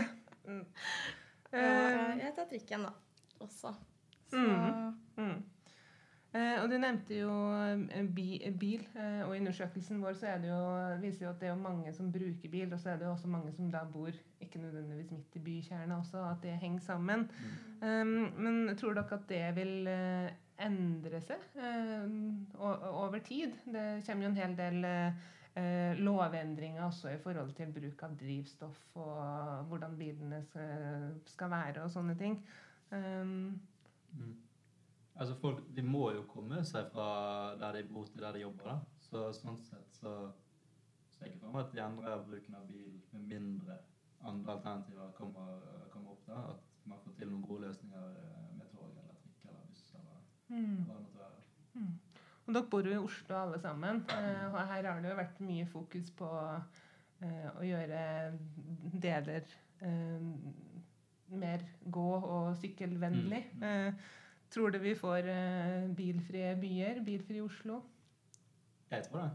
ja. 0.00 0.04
Mm. 0.44 0.58
Og 0.58 1.58
Eh, 1.58 2.18
jeg 2.18 2.32
tar 2.36 2.44
trikken, 2.50 2.80
da. 2.80 2.88
Også. 3.40 3.74
Så 4.30 4.36
mm. 4.36 5.24
Mm. 5.24 5.42
Eh, 6.34 6.62
og 6.62 6.70
du 6.70 6.78
nevnte 6.80 7.18
jo 7.18 7.32
eh, 7.92 8.06
bi, 8.08 8.26
bil, 8.60 8.86
eh, 8.96 9.20
og 9.26 9.34
i 9.36 9.40
undersøkelsen 9.42 10.00
vår 10.00 10.14
så 10.16 10.30
er 10.32 10.38
det 10.40 10.48
jo, 10.48 10.60
viser 11.02 11.26
jo 11.26 11.30
at 11.30 11.42
det 11.42 11.50
er 11.50 11.58
mange 11.60 11.92
som 11.92 12.12
bruker 12.12 12.50
bil, 12.50 12.72
og 12.72 12.80
så 12.80 12.90
er 12.90 12.96
det 12.96 13.04
jo 13.04 13.10
også 13.10 13.28
mange 13.28 13.52
som 13.52 13.68
da 13.70 13.82
bor 13.92 14.08
ikke 14.40 14.62
nødvendigvis 14.62 15.10
midt 15.10 15.36
i 15.36 15.42
bykjerna 15.44 15.98
også, 15.98 16.24
at 16.30 16.40
det 16.42 16.56
henger 16.62 16.80
sammen. 16.80 17.28
Um, 17.82 18.32
men 18.38 18.76
tror 18.76 18.96
dere 18.96 19.18
at 19.18 19.28
det 19.28 19.44
vil 19.56 19.86
eh, 19.86 20.30
endre 20.66 21.20
seg 21.24 21.42
um, 21.58 22.46
over 22.58 23.22
tid? 23.26 23.56
Det 23.64 23.86
kommer 24.06 24.26
jo 24.26 24.30
en 24.32 24.40
hel 24.40 24.56
del 24.58 24.86
eh, 24.88 25.24
eh, 25.58 25.98
lovendringer 25.98 26.84
også 26.86 27.12
i 27.12 27.20
forhold 27.22 27.52
til 27.58 27.74
bruk 27.74 28.06
av 28.06 28.16
drivstoff 28.20 28.96
og 29.02 29.68
hvordan 29.70 29.98
bilene 29.98 30.42
skal, 30.46 31.50
være 31.50 31.84
og 31.84 31.92
sånne 31.94 32.16
ting. 32.20 32.40
Um, 32.92 33.60
Mm. 34.12 34.36
Altså 35.14 35.34
folk, 35.40 35.76
De 35.76 35.82
må 35.82 36.10
jo 36.12 36.24
komme 36.28 36.64
seg 36.68 36.88
fra 36.92 37.06
der 37.60 37.78
de 37.78 37.84
bor 37.88 38.04
til 38.04 38.20
der 38.20 38.32
de 38.36 38.42
jobber. 38.42 38.64
da. 38.64 38.78
Så 39.00 39.22
sånn 39.36 39.58
sett 39.60 39.96
så 39.96 40.12
ser 41.12 41.26
jeg 41.26 41.34
ikke 41.34 41.44
for 41.46 41.54
meg 41.54 41.66
at 41.66 41.72
de 41.74 41.82
endrer 41.84 42.24
bruken 42.28 42.58
av 42.58 42.66
bil 42.68 42.98
med 43.12 43.26
mindre 43.30 43.78
andre 44.22 44.52
alternativer 44.56 45.12
kommer, 45.18 45.60
kommer 45.90 46.14
opp. 46.14 46.26
da, 46.26 46.34
At 46.54 46.88
man 46.88 46.98
får 47.04 47.16
til 47.18 47.30
noen 47.30 47.42
gode 47.46 47.66
løsninger 47.66 48.08
eh, 48.22 48.48
med 48.58 48.70
tog 48.72 48.88
eller 48.90 49.18
trikk 49.22 49.46
eller 49.48 49.64
buss 49.68 49.94
eller 50.00 50.22
mm. 50.52 50.86
Mm. 51.74 51.92
Og 52.46 52.54
dere 52.56 52.68
bor 52.70 52.86
jo 52.88 52.92
i 52.94 53.00
Oslo 53.00 53.36
alle 53.38 53.58
sammen. 53.62 54.02
eh, 54.12 54.46
og 54.50 54.58
her 54.68 54.88
har 54.90 55.00
det 55.00 55.10
jo 55.12 55.18
vært 55.20 55.40
mye 55.46 55.66
fokus 55.70 56.10
på 56.18 56.28
eh, 57.22 57.46
å 57.54 57.62
gjøre 57.64 58.02
deler 59.04 59.46
eh, 59.80 60.26
mer 61.32 61.64
gå- 61.90 62.24
og 62.36 62.56
sykkelvennlig. 62.60 63.44
Mm, 63.54 63.62
mm. 63.62 63.86
Eh, 63.86 64.18
tror 64.52 64.74
du 64.74 64.78
vi 64.82 64.94
får 64.98 65.30
eh, 65.32 65.88
bilfrie 65.96 66.52
byer? 66.60 67.00
Bilfri 67.06 67.40
Oslo? 67.40 67.80
Jeg 68.90 69.06
tror 69.08 69.22
det. 69.22 69.30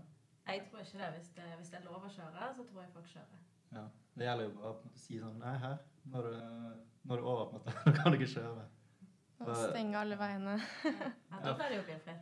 Jeg 0.48 0.62
tror 0.70 0.80
ikke 0.84 0.98
det. 1.02 1.14
Hvis 1.18 1.30
det, 1.36 1.48
hvis 1.58 1.70
det 1.74 1.80
er 1.80 1.88
lov 1.90 2.04
å 2.06 2.12
kjøre, 2.14 2.52
så 2.56 2.68
tror 2.70 2.82
jeg 2.84 2.92
folk 2.94 3.10
kjører. 3.16 3.40
Ja. 3.74 3.88
Det 4.18 4.26
gjelder 4.26 4.48
jo 4.48 4.54
bare 4.58 4.70
å 4.74 4.92
si 4.98 5.18
sånn 5.22 5.40
Nei, 5.42 5.56
her. 5.62 5.80
Nå 6.08 6.22
er 6.22 6.28
det, 6.32 6.38
nå 7.04 7.16
er 7.18 7.24
over, 7.24 7.50
på 7.52 7.58
en 7.58 7.66
måte. 7.66 7.74
Nå 7.86 7.94
kan 7.98 8.14
du 8.14 8.18
ikke 8.20 8.32
kjøre. 8.38 8.68
Å 9.46 9.56
stenge 9.58 10.00
alle 10.00 10.18
veiene. 10.20 10.56
Ja, 10.84 11.40
da 11.44 11.54
blir 11.60 11.70
det 11.70 11.78
jo 11.78 11.84
bilfritt. 11.88 12.22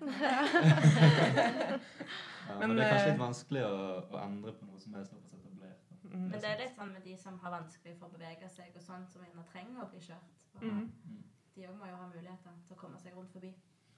Ja, 2.46 2.56
Men, 2.60 2.70
men, 2.70 2.78
det 2.78 2.84
er 2.86 2.92
kanskje 2.92 3.06
eh, 3.08 3.12
litt 3.12 3.22
vanskelig 3.22 3.62
å, 3.66 3.78
å 4.14 4.18
endre 4.22 4.52
på 4.54 4.68
noe 4.68 4.80
som 4.82 4.94
er 5.00 5.06
såpass 5.08 5.32
etablert. 5.34 5.88
Mm. 6.04 6.28
Men 6.30 6.36
det 6.36 6.50
er 6.52 6.60
litt 6.62 6.76
sånn 6.78 6.92
med 6.94 7.02
de 7.08 7.16
som 7.18 7.40
har 7.42 7.56
vanskelig 7.56 7.96
for 7.98 8.06
å 8.06 8.14
bevege 8.14 8.50
seg, 8.54 8.70
og 8.78 8.84
sånn, 8.86 9.08
som 9.10 9.24
gjerne 9.26 9.46
trenger 9.50 9.82
å 9.82 9.88
bli 9.90 10.02
kjørt. 10.06 10.36
Mm. 10.62 10.84
De 11.56 11.66
òg 11.66 11.80
må 11.80 11.90
jo 11.90 11.98
ha 11.98 12.06
muligheter 12.12 12.60
til 12.68 12.76
å 12.76 12.80
komme 12.84 13.00
seg 13.02 13.18
rundt 13.18 13.34
forbi. 13.34 13.50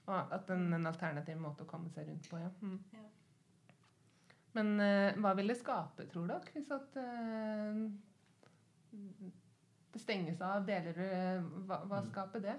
Og 0.08 0.32
at 0.38 0.50
en, 0.54 0.64
en 0.78 0.88
alternativ 0.88 1.36
måte 1.42 1.66
å 1.66 1.68
komme 1.68 1.90
seg 1.92 2.08
rundt 2.08 2.30
på, 2.32 2.40
ja. 2.40 2.48
Mm. 2.64 2.78
Ja. 2.96 3.04
Men 4.56 4.72
uh, 4.80 5.20
hva 5.20 5.34
vil 5.36 5.52
det 5.52 5.58
skape, 5.60 6.06
tror 6.08 6.30
dere, 6.30 6.54
hvis 6.54 6.70
at 6.72 6.96
uh, 6.96 7.84
det 9.92 10.00
stenges 10.00 10.40
av 10.44 10.64
deler 10.64 10.96
eh, 11.04 11.44
Hva, 11.68 11.82
hva 11.84 11.98
Mm. 12.00 12.08
skaper 12.08 12.40
det? 12.44 12.56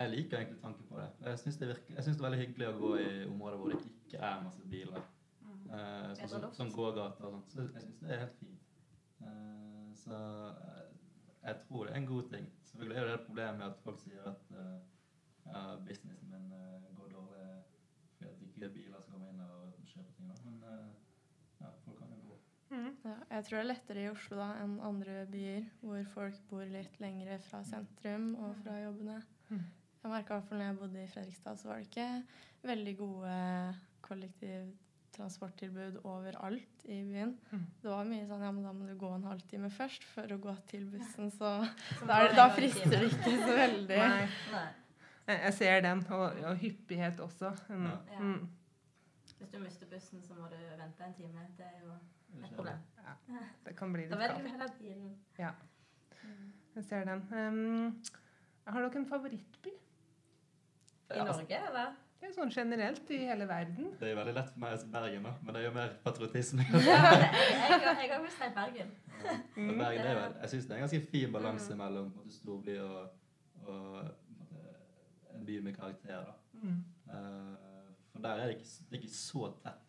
Jeg 0.00 0.10
liker 0.10 0.38
egentlig 0.38 0.60
tanken 0.62 0.84
på 0.88 0.96
det. 0.96 1.08
Jeg 1.26 1.38
syns 1.38 1.56
det, 1.60 1.66
det 1.68 1.98
er 2.08 2.22
veldig 2.22 2.36
hyggelig 2.40 2.68
å 2.70 2.76
gå 2.80 2.90
i 2.96 3.08
områder 3.28 3.58
hvor 3.60 3.72
det 3.72 3.80
ikke 3.84 4.20
er 4.28 4.38
masse 4.46 4.68
biler. 4.72 5.02
Mm. 5.44 5.56
Uh, 5.72 6.14
som, 6.16 6.30
luft. 6.44 6.56
som 6.56 6.70
gågater 6.72 7.26
og 7.28 7.34
sånt. 7.34 7.50
Så 7.52 7.66
jeg 7.66 7.82
syns 7.82 7.98
det 8.00 8.14
er 8.14 8.22
helt 8.22 8.38
fint. 8.38 8.62
Uh, 9.20 9.90
så 10.00 10.20
eh, 10.54 10.86
jeg 11.42 11.58
tror 11.66 11.84
det 11.84 11.92
er 11.92 11.98
en 11.98 12.06
god 12.08 12.30
ting. 12.30 12.46
Selvfølgelig 12.70 13.00
er 13.00 13.04
det 13.10 13.18
et 13.18 13.26
problem 13.26 13.58
med 13.58 13.66
at 13.66 13.82
folk 13.84 14.00
sier 14.00 14.30
at 14.30 14.54
uh, 14.54 14.78
ja, 15.50 15.64
businessen 15.88 16.32
min 16.32 16.46
går 16.96 17.10
dårlig 17.12 17.42
fordi 18.14 18.30
at 18.30 18.46
ikke 18.46 18.64
er 18.70 18.72
biler 18.78 19.02
som 19.04 19.12
kommer 19.18 19.34
inn 19.34 19.42
og 19.44 19.90
kjøper 19.90 20.14
ting. 20.16 20.30
Da. 20.30 20.38
Men 20.46 20.64
ja, 21.60 21.74
folk 21.84 21.98
kan 21.98 22.14
jo 22.14 22.22
gå. 22.30 22.38
Mm. 22.70 22.88
Ja, 23.04 23.18
jeg 23.34 23.44
tror 23.50 23.58
det 23.58 23.66
er 23.66 23.68
lettere 23.68 24.06
i 24.06 24.08
Oslo 24.14 24.40
da 24.40 24.48
enn 24.62 24.80
andre 24.80 25.18
byer, 25.36 25.68
hvor 25.84 26.08
folk 26.16 26.40
bor 26.48 26.64
litt 26.72 26.96
lengre 27.04 27.36
fra 27.50 27.60
sentrum 27.68 28.32
og 28.38 28.56
fra 28.64 28.78
jobbene. 28.80 29.18
Mm. 29.50 29.68
Jeg 30.00 30.10
merka 30.10 30.32
i 30.32 30.38
hvert 30.38 30.48
fall 30.48 30.58
når 30.60 30.70
jeg 30.70 30.76
bodde 30.80 31.02
i 31.02 31.08
Fredrikstad, 31.12 31.58
så 31.60 31.68
var 31.68 31.80
det 31.80 31.86
ikke 31.90 32.08
veldig 32.70 32.92
gode 32.96 33.32
kollektivtransporttilbud 34.06 35.98
overalt 36.08 36.84
i 36.84 37.02
byen. 37.04 37.34
Mm. 37.50 37.66
Det 37.82 37.90
var 37.92 38.08
mye 38.08 38.28
sånn 38.28 38.44
ja, 38.46 38.52
men 38.56 38.64
da 38.64 38.72
må 38.76 38.86
du 38.88 38.94
gå 39.00 39.10
en 39.12 39.26
halvtime 39.28 39.70
først 39.74 40.06
for 40.14 40.32
å 40.32 40.38
gå 40.40 40.54
til 40.70 40.86
bussen, 40.92 41.28
så 41.34 41.50
der, 42.08 42.32
da, 42.32 42.46
er, 42.46 42.54
frister 42.56 42.96
det 42.96 43.10
ikke 43.10 43.34
så 43.42 43.58
veldig. 43.58 43.98
Nei, 44.00 44.24
Nei. 44.54 44.68
jeg 45.34 45.52
ser 45.58 45.84
den. 45.84 46.00
Og, 46.16 46.40
og 46.48 46.64
hyppighet 46.64 47.20
også. 47.26 47.52
Mm. 47.68 47.84
Ja. 47.90 47.98
Ja. 48.14 48.22
Mm. 48.24 48.48
Hvis 49.40 49.52
du 49.52 49.58
mister 49.60 49.88
bussen, 49.88 50.24
så 50.24 50.36
må 50.36 50.48
du 50.52 50.56
vente 50.56 51.04
en 51.04 51.14
time. 51.16 51.44
Det 51.56 51.68
er 51.68 51.84
jo 51.84 51.92
et 51.92 52.56
problem. 52.56 52.80
problem. 52.96 53.44
Det 53.68 53.76
kan 53.76 53.92
bli 53.92 54.08
litt 54.08 54.24
kaldt. 54.24 55.38
Ja. 55.38 55.52
Mm. 56.24 56.48
Jeg 56.76 56.84
ser 56.88 57.04
den. 57.08 57.22
Um, 57.32 58.02
har 58.66 58.84
dere 58.84 59.00
en 59.00 59.06
favorittby? 59.08 59.72
I 61.16 61.18
altså, 61.18 61.42
Norge, 61.42 61.60
eller? 61.70 61.92
Det 62.20 62.28
er 62.28 62.32
sånn 62.36 62.50
generelt 62.52 63.10
i 63.10 63.18
hele 63.24 63.46
verden. 63.48 63.86
det 63.98 64.10
er 64.10 64.16
veldig 64.18 64.34
lett 64.36 64.50
for 64.52 64.60
meg 64.60 64.74
å 64.76 64.80
si 64.82 64.88
Bergen, 64.92 65.22
men 65.24 65.54
det 65.56 65.60
er 65.62 65.64
jo 65.64 65.72
mer 65.74 65.94
patriotisme. 66.04 66.66
Ja, 66.84 67.94
jeg 67.96 68.10
har 68.10 68.18
jo 68.20 68.32
si 68.34 68.48
Bergen. 68.58 68.90
Ja. 69.24 69.36
Bergen 69.56 70.04
er 70.04 70.12
jo, 70.18 70.26
jeg 70.42 70.50
syns 70.52 70.66
det 70.68 70.74
er 70.74 70.76
en 70.80 70.84
ganske 70.84 71.00
fin 71.14 71.32
balanse 71.32 71.72
Mm. 71.72 71.80
mellom 71.80 72.10
storby 72.30 72.76
og, 72.84 73.08
og 73.64 73.96
en, 75.34 75.46
by 75.48 75.58
med 75.64 75.74
karakter. 75.80 76.20
da. 76.28 76.34
Mm. 76.60 76.78
Eh, 77.08 77.88
for 78.12 78.20
der 78.26 78.30
er 78.42 78.46
det 78.50 78.58
ikke, 78.58 78.68
det 78.90 78.98
er 78.98 79.02
ikke 79.02 79.16
så 79.16 79.50
tett. 79.64 79.86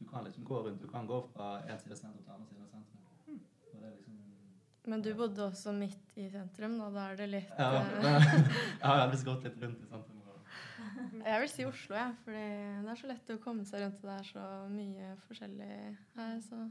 Du 0.00 0.06
kan 0.10 0.24
liksom 0.24 0.44
gå 0.44 0.60
rundt. 0.66 0.82
Du 0.82 0.88
kan 0.90 1.06
gå 1.06 1.20
fra 1.34 1.52
en 1.68 1.78
side 1.78 1.92
av 1.92 1.98
sentrum 2.02 2.24
til 2.24 2.32
andre 2.34 2.46
side 2.48 2.62
av 2.64 2.70
sentrum. 2.74 3.40
Og 3.74 3.80
det 3.80 3.86
er 3.86 3.94
liksom... 3.96 4.16
Men 4.90 5.02
du 5.04 5.10
bodde 5.14 5.44
også 5.44 5.72
midt 5.76 6.16
i 6.18 6.26
sentrum, 6.32 6.78
da. 6.80 6.88
Da 6.94 7.04
er 7.12 7.16
det 7.20 7.28
litt 7.36 7.50
Ja, 7.58 7.82
eh, 7.84 8.30
jeg 8.80 8.86
har 8.88 9.02
heldigvis 9.04 9.26
gått 9.28 9.44
litt 9.46 9.60
rundt 9.62 9.84
i 9.84 9.90
sentrum. 9.92 10.09
Jeg 11.30 11.40
vil 11.44 11.50
si 11.52 11.64
Oslo, 11.68 11.94
jeg. 11.94 12.14
fordi 12.24 12.42
det 12.82 12.90
er 12.90 12.98
så 12.98 13.06
lett 13.10 13.30
å 13.30 13.38
komme 13.44 13.64
seg 13.68 13.84
rundt. 13.84 14.00
Det 14.02 14.14
er 14.18 14.26
så 14.32 14.44
mye 14.72 15.12
forskjellig 15.28 15.70
her. 16.16 16.40
Så 16.42 16.64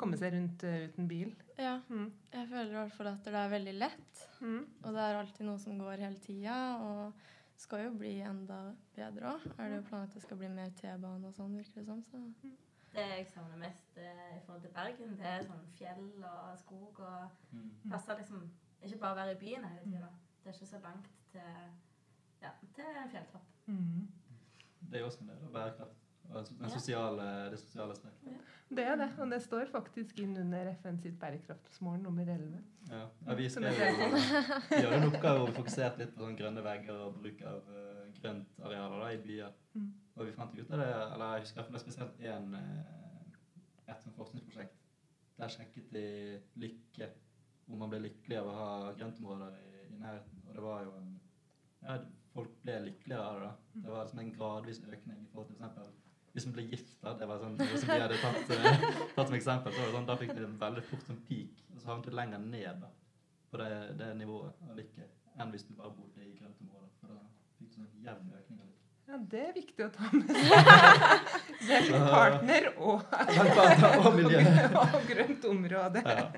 Komme 0.00 0.16
seg 0.18 0.32
rundt 0.34 0.64
uh, 0.66 0.80
uten 0.88 1.06
bil. 1.10 1.34
ja. 1.60 1.76
Mm. 1.92 2.08
Jeg 2.32 2.48
føler 2.50 2.72
i 2.72 2.78
hvert 2.80 2.94
fall 2.96 3.10
at 3.12 3.28
det 3.28 3.34
er 3.38 3.52
veldig 3.52 3.74
lett. 3.76 4.22
Mm. 4.40 4.62
Og 4.82 4.88
det 4.96 5.02
er 5.04 5.18
alltid 5.20 5.46
noe 5.46 5.60
som 5.62 5.78
går 5.78 6.02
hele 6.02 6.18
tida. 6.24 6.56
Og 6.82 7.60
skal 7.62 7.84
jo 7.84 7.92
bli 8.00 8.16
enda 8.26 8.56
bedre 8.96 9.36
òg. 9.36 9.44
Er 9.60 9.70
det 9.70 9.76
jo 9.78 9.84
planen 9.90 10.08
at 10.08 10.16
det 10.16 10.22
skal 10.24 10.40
bli 10.40 10.48
mer 10.50 10.72
T-bane 10.80 11.28
og 11.28 11.36
sånn, 11.36 11.52
virker 11.60 11.84
det 11.84 11.86
som. 11.86 12.00
Så. 12.08 12.50
Det 12.94 13.04
jeg 13.12 13.28
savner 13.30 13.60
mest 13.62 13.96
eh, 14.02 14.34
i 14.36 14.40
forhold 14.46 14.64
til 14.64 14.74
Bergen, 14.74 15.14
det 15.20 15.28
er 15.30 15.46
sånn 15.46 15.62
fjell 15.78 16.04
og 16.26 16.58
skog 16.64 17.00
og 17.04 17.40
Mm. 17.54 17.70
passer 17.90 18.18
liksom 18.18 18.42
Ikke 18.82 18.98
bare 18.98 19.14
å 19.14 19.18
være 19.20 19.32
i 19.36 19.40
byen 19.40 19.64
hele 19.64 19.84
tida. 19.86 20.08
Det 20.42 20.50
er 20.50 20.56
ikke 20.58 20.66
så 20.72 20.80
langt 20.82 21.06
til, 21.32 21.68
ja, 22.42 22.50
til 22.74 23.02
en 23.02 23.12
fjelltopp. 23.12 23.52
Mm. 23.66 24.08
Det 24.90 25.00
er 25.00 25.04
også 25.04 25.24
en 25.24 25.30
del 25.32 25.46
av 25.46 25.54
bærekraft. 25.54 26.00
Den 26.34 26.70
sosiale, 26.70 27.50
det 27.50 27.58
sosiale 27.60 27.92
aspektet. 27.92 28.52
Det 28.68 28.84
er 28.84 28.96
det, 28.96 29.08
og 29.20 29.30
det 29.30 29.40
står 29.44 29.68
faktisk 29.70 30.18
inn 30.24 30.36
under 30.40 30.70
FN 30.80 30.96
sitt 31.02 31.18
bærekraftsmål 31.20 31.98
nummer 32.02 32.30
11. 32.34 32.62
Ja. 32.90 33.02
Ja, 33.26 33.34
vi 33.38 33.48
skal 33.48 33.68
gjøre 33.68 33.90
er 34.70 34.86
jo 34.86 34.94
en 34.96 35.06
oppgave 35.10 35.38
hvor 35.38 35.50
vi 35.50 35.56
fokuserte 35.58 36.00
litt 36.00 36.14
på 36.14 36.24
sånn 36.24 36.38
grønne 36.38 36.64
vegger 36.64 37.02
og 37.06 37.20
bruk 37.20 37.44
av 37.48 37.68
uh, 37.68 38.00
grøntarealer 38.18 39.04
da, 39.04 39.10
i 39.12 39.20
byer. 39.26 39.52
Mm. 39.74 39.92
Og 40.14 40.28
vi 40.28 40.34
fant 40.38 40.56
ut 40.56 40.72
av 40.72 40.82
det, 40.82 40.88
eller 40.94 41.36
jeg 41.36 41.44
husker 41.44 41.68
det 41.68 41.78
er 41.78 41.84
spesielt 41.84 42.24
en, 42.32 42.56
eh, 42.58 43.92
et 43.92 44.08
forskningsprosjekt. 44.16 44.82
Der 45.38 45.50
sjekket 45.50 45.94
de 45.94 46.06
lykke, 46.62 47.10
om 47.68 47.80
man 47.82 47.90
ble 47.92 48.04
lykkelig 48.04 48.38
av 48.40 48.50
å 48.50 48.58
ha 48.58 48.68
grøntområder 48.98 49.56
i, 49.60 49.72
i 49.90 49.98
nærheten. 49.98 50.44
Og 50.48 50.54
det 50.54 50.64
var 50.64 50.84
jo 50.86 50.94
en 51.00 51.10
ja, 51.84 51.98
Folk 52.34 52.50
ble 52.64 52.78
lykkeligere 52.88 53.22
av 53.24 53.34
det. 53.40 53.46
da. 53.46 53.82
Det 53.84 53.90
var 53.94 54.04
liksom 54.04 54.22
en 54.24 54.32
gradvis 54.34 54.80
økning 54.88 55.20
i 55.22 55.28
forhold 55.32 55.48
til 55.52 55.56
f.eks. 55.68 55.92
hvis 56.34 56.46
man 56.48 56.54
ble 56.56 56.64
gift. 56.72 56.94
da, 57.04 57.12
Det 57.20 57.28
var 57.30 57.38
sånn, 57.44 57.56
noe 57.60 57.78
som 57.78 57.88
de 57.92 58.00
hadde 58.02 58.18
tatt, 58.22 58.50
eh, 58.50 58.86
tatt 59.14 59.28
som 59.30 59.36
eksempel. 59.38 59.72
så 59.72 59.78
var 59.80 59.86
det 59.86 59.94
sånn, 59.98 60.06
Da 60.10 60.16
fikk 60.22 60.34
de 60.34 60.44
en 60.48 60.58
veldig 60.58 60.82
fort 60.90 61.06
sånn 61.06 61.20
peak, 61.28 61.62
og 61.74 61.80
så 61.80 61.92
havnet 61.92 62.10
du 62.10 62.16
lenger 62.18 62.38
ned 62.42 62.80
da, 62.82 62.90
på 63.52 63.60
det, 63.62 63.70
det 64.00 64.08
nivået 64.18 64.52
av 64.70 64.76
lykke 64.76 65.06
enn 65.38 65.50
hvis 65.50 65.64
du 65.68 65.74
bare 65.78 65.90
bodde 65.94 66.22
i 66.22 66.32
grøntområder. 66.38 66.90
For 67.00 67.06
da 67.14 67.20
fikk 67.58 67.70
du 67.70 67.74
sånn 67.78 67.88
jevn 68.02 68.34
økning 68.38 68.58
av 68.60 68.66
lykke. 68.66 68.80
Ja, 69.04 69.16
det 69.30 69.40
er 69.46 69.52
viktig 69.52 69.84
å 69.84 69.90
ta 69.94 70.10
med 70.10 70.30
seg. 70.34 70.50
Det 71.64 71.78
er 71.78 72.04
partner 72.10 72.68
og, 72.78 73.02
Og 74.04 74.14
miljø. 74.16 74.38
og 74.80 75.02
grønt 75.10 75.44
område. 75.50 76.02
Ja. 76.06 76.30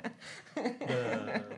Det, 0.56 0.96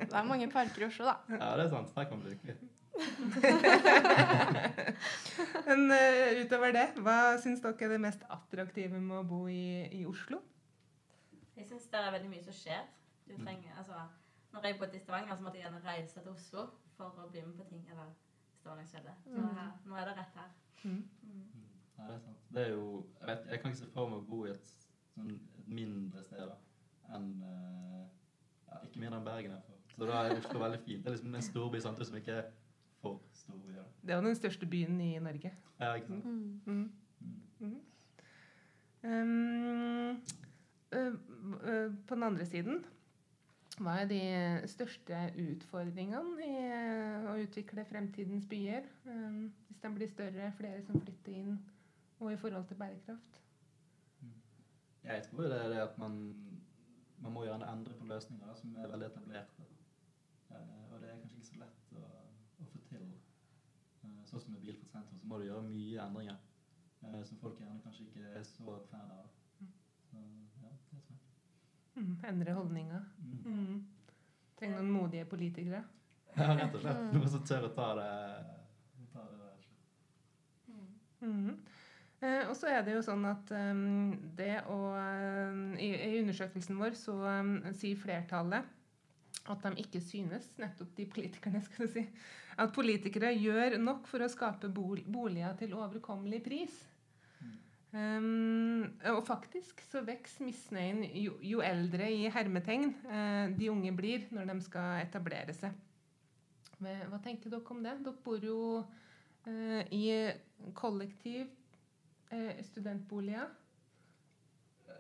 Det 0.09 0.14
er 0.14 0.26
mange 0.28 0.49
parker 0.52 0.83
i 0.85 0.88
Oslo, 0.88 1.04
da. 1.09 1.16
ja, 1.33 1.50
det 1.59 1.64
er 1.66 1.71
sant. 1.73 1.90
Her 1.97 2.04
kan 2.11 2.18
man 2.18 2.26
bli 2.26 2.35
lykkelig. 2.37 2.57
Men 5.69 5.81
uh, 5.93 6.43
utover 6.43 6.73
det, 6.75 6.87
hva 7.05 7.19
syns 7.43 7.61
dere 7.62 7.87
er 7.87 7.90
det 7.95 8.00
mest 8.02 8.23
attraktive 8.33 9.00
med 9.00 9.17
å 9.21 9.28
bo 9.28 9.40
i, 9.52 9.87
i 9.95 10.07
Oslo? 10.09 10.38
Jeg 11.59 11.67
syns 11.71 11.87
det 11.93 12.00
er 12.00 12.14
veldig 12.14 12.31
mye 12.33 12.45
som 12.47 12.55
skjer. 12.55 12.85
Du 13.28 13.35
trenger, 13.37 13.71
altså, 13.78 13.99
når 14.55 14.67
jeg 14.67 14.78
bodde 14.81 14.97
i 14.97 15.02
Stavanger, 15.02 15.37
så 15.37 15.43
måtte 15.45 15.59
jeg 15.59 15.67
gjerne 15.67 15.85
reise 15.85 16.21
til 16.21 16.33
Oslo 16.33 16.61
for 16.97 17.09
å 17.23 17.31
bli 17.31 17.40
med 17.45 17.55
på 17.59 17.64
ting. 17.71 17.83
Eller 17.93 18.09
Stavanger 18.61 18.87
skjedde. 18.90 19.12
Mm. 19.26 19.49
her, 19.59 19.71
nå 19.87 19.93
er 19.99 20.05
det 20.09 20.14
rett 20.21 20.35
her. 20.40 20.50
Mm. 20.85 21.02
Mm. 21.23 21.47
Ja, 21.99 22.05
det 22.05 22.14
er 22.14 22.23
sant. 22.23 22.43
Det 22.55 22.62
er 22.62 22.71
jo 22.71 22.85
Jeg, 23.21 23.28
vet, 23.28 23.43
jeg 23.50 23.61
kan 23.61 23.73
ikke 23.73 23.81
se 23.81 23.90
for 23.95 24.11
meg 24.11 24.21
å 24.21 24.28
bo 24.28 24.45
i 24.47 24.52
et, 24.52 24.67
sånn, 25.14 25.33
et 25.59 25.71
mindre 25.81 26.23
sted 26.23 26.45
da, 26.47 26.55
enn 27.17 27.26
uh, 27.43 28.05
ja, 28.69 28.78
Ikke 28.87 29.00
mindre 29.02 29.19
enn 29.19 29.26
Bergen, 29.26 29.50
i 29.50 29.55
hvert. 29.57 29.97
Så 29.99 30.07
da 30.07 30.23
er 30.23 30.38
Oslo 30.38 30.62
veldig 30.62 30.78
fint. 30.85 31.02
Det 31.02 31.11
er 31.11 31.17
liksom 31.17 31.35
en 31.35 31.49
storby 31.49 31.81
samtidig 31.83 32.09
som 32.12 32.21
ikke 32.21 32.37
er 32.38 32.47
for 33.02 33.23
stor. 33.33 33.61
Ja. 33.75 33.87
Det 34.02 34.14
er 34.14 34.21
jo 34.21 34.26
den 34.26 34.38
største 34.38 34.67
byen 34.67 35.00
i 35.00 35.19
Norge. 35.19 35.52
Ja, 35.81 35.95
ikke 35.95 36.07
sant? 36.07 36.25
Mm. 36.25 36.61
Mm. 36.67 36.93
Mm. 37.21 37.67
Mhm. 37.67 37.81
Um, 39.02 40.17
uh, 40.97 41.14
uh, 41.69 41.95
på 42.07 42.14
den 42.14 42.23
andre 42.23 42.47
siden, 42.47 42.85
hva 43.78 44.00
er 44.00 44.09
de 44.11 44.23
største 44.67 45.21
utfordringene 45.38 46.47
i 46.47 46.55
å 47.31 47.37
utvikle 47.38 47.85
fremtidens 47.87 48.47
byer? 48.50 48.88
Um, 49.07 49.52
hvis 49.69 49.83
de 49.83 49.95
blir 49.95 50.11
større, 50.11 50.52
flere 50.59 50.83
som 50.83 50.99
flytter 51.00 51.37
inn, 51.38 51.59
og 52.19 52.33
i 52.33 52.37
forhold 52.37 52.67
til 52.67 52.76
bærekraft? 52.81 53.38
Jeg 55.05 55.23
tror 55.23 55.43
det 55.43 55.64
er 55.64 55.69
det 55.69 55.78
at 55.78 55.99
man, 55.99 56.35
man 57.19 57.33
må 57.33 57.45
gjerne 57.45 57.71
endre 57.73 57.95
på 57.95 58.05
løsninger 58.05 58.55
som 58.55 58.76
er 58.76 58.90
veldig 58.90 59.07
etablerte. 59.07 59.69
Eh, 60.50 60.93
og 60.93 61.00
det 61.00 61.11
er 61.11 61.21
kanskje 61.21 61.38
ikke 61.38 61.49
så 61.49 61.61
lett 61.62 61.95
å, 61.97 62.02
å 62.59 62.67
få 62.73 62.83
til. 62.90 63.07
Eh, 64.05 64.17
sånn 64.28 64.44
som 64.44 64.54
med 64.54 64.64
Bilfritt 64.64 64.92
sentrum, 64.92 65.18
så 65.20 65.28
må 65.30 65.40
du 65.40 65.49
gjøre 65.49 65.64
mye 65.66 66.04
endringer 66.04 66.37
eh, 66.37 67.23
som 67.28 67.40
folk 67.42 67.61
gjerne 67.61 67.82
kanskje 67.85 68.06
ikke 68.06 68.32
er 68.38 68.44
så 68.47 68.78
fan 68.90 69.14
av. 69.14 69.26
Så 70.08 70.20
ja, 70.62 70.73
det 70.90 71.02
tror 71.06 71.16
jeg. 71.16 71.23
Mm, 71.99 72.14
endre 72.30 72.58
holdninger. 72.58 73.08
Mm. 73.25 73.40
Mm. 73.44 73.80
Trenger 74.58 74.80
noen 74.80 74.94
modige 74.94 75.26
politikere. 75.30 75.82
Ja, 76.37 76.52
rett 76.54 76.75
og 76.75 76.82
slett. 76.85 77.04
Noen 77.14 77.32
som 77.32 77.44
tør 77.47 77.68
å 77.68 77.75
ta 77.75 77.88
det, 77.99 78.08
ta 79.14 79.26
det 79.26 79.42
der. 79.42 79.68
Mm. 80.68 80.88
Mhm. 81.20 81.58
Eh, 82.18 82.49
og 82.50 82.56
så 82.58 82.66
er 82.73 82.80
det 82.82 82.97
jo 82.97 83.02
sånn 83.06 83.23
at 83.30 83.50
um, 83.54 84.11
det 84.35 84.56
å 84.66 84.78
um, 84.99 85.76
i, 85.78 85.92
I 85.94 86.16
undersøkelsen 86.18 86.80
vår 86.80 86.97
så 86.99 87.14
um, 87.14 87.52
sier 87.78 88.00
flertallet 88.00 88.66
at 89.55 89.64
de 89.64 89.85
ikke 89.85 90.02
synes, 90.05 90.50
nettopp 90.61 90.95
de 90.97 91.07
politikerne, 91.11 91.62
skal 91.67 91.87
du 91.87 91.93
si, 91.93 92.05
at 92.59 92.75
politikere 92.75 93.33
gjør 93.38 93.78
nok 93.83 94.07
for 94.11 94.25
å 94.25 94.31
skape 94.31 94.71
boliger 94.73 95.59
til 95.61 95.76
overkommelig 95.78 96.43
pris. 96.45 96.78
Um, 97.88 98.85
og 99.09 99.23
faktisk 99.25 99.81
så 99.88 100.02
vokser 100.05 100.45
misnøyen 100.45 101.07
jo, 101.17 101.38
jo 101.40 101.62
eldre 101.64 102.11
i 102.12 102.26
hermetegn 102.28 102.90
uh, 103.07 103.47
de 103.57 103.71
unge 103.73 103.95
blir 103.97 104.26
når 104.37 104.50
de 104.50 104.57
skal 104.67 105.07
etablere 105.07 105.55
seg. 105.57 105.73
Hva, 106.78 107.19
tenker 107.25 107.49
dere 107.50 107.73
om 107.73 107.81
det? 107.83 107.95
Dere 108.05 108.21
bor 108.26 108.45
jo 108.45 108.59
uh, 108.83 109.81
i 109.88 110.05
kollektiv, 110.76 111.49
uh, 112.28 112.61
studentboliger. 112.69 113.49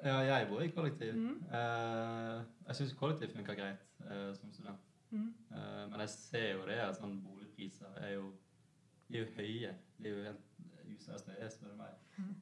Ja, 0.04 0.18
jeg 0.18 0.46
bor 0.48 0.60
i 0.60 0.68
kollektiv. 0.68 1.14
Mm. 1.14 1.42
Eh, 1.54 2.42
jeg 2.66 2.76
syns 2.76 2.92
kollektiv 2.92 3.34
funker 3.34 3.54
greit 3.54 3.86
eh, 4.10 4.34
som 4.34 4.52
student. 4.52 4.80
Mm. 5.10 5.34
Eh, 5.52 5.90
men 5.90 6.00
jeg 6.00 6.08
ser 6.08 6.52
jo 6.52 6.66
det 6.68 6.78
at 6.84 6.98
sånn 7.00 7.16
boligpriser 7.24 7.98
er 8.02 8.12
jo, 8.14 8.28
er 9.10 9.18
jo 9.18 9.30
høye. 9.38 9.72
De 9.98 10.10
er 10.10 10.14
jo 10.14 10.24
helt 10.28 10.44
useriøst 10.92 11.32
høye, 11.32 11.50
spør 11.50 11.72
du 11.72 11.80
meg. 11.80 11.96
Mm. 12.18 12.34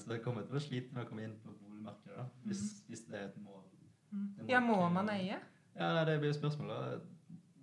Så 0.00 0.12
jeg 0.12 0.22
kommer 0.24 0.44
til 0.48 0.56
å 0.56 0.64
slite 0.64 0.94
med 0.94 1.04
å 1.04 1.08
komme 1.08 1.24
inn 1.26 1.38
på 1.40 1.52
boligmarkedet 1.52 2.18
da, 2.18 2.26
hvis, 2.48 2.62
hvis 2.88 3.06
det 3.08 3.18
er 3.18 3.30
et 3.30 3.40
mål. 3.44 3.64
Mm. 4.12 4.48
Ja, 4.48 4.60
må 4.60 4.76
man 4.92 5.08
eie? 5.12 5.38
Ja, 5.76 5.88
nei, 5.96 6.04
det 6.08 6.18
blir 6.20 6.28
jo 6.28 6.36
spørsmålet. 6.36 7.06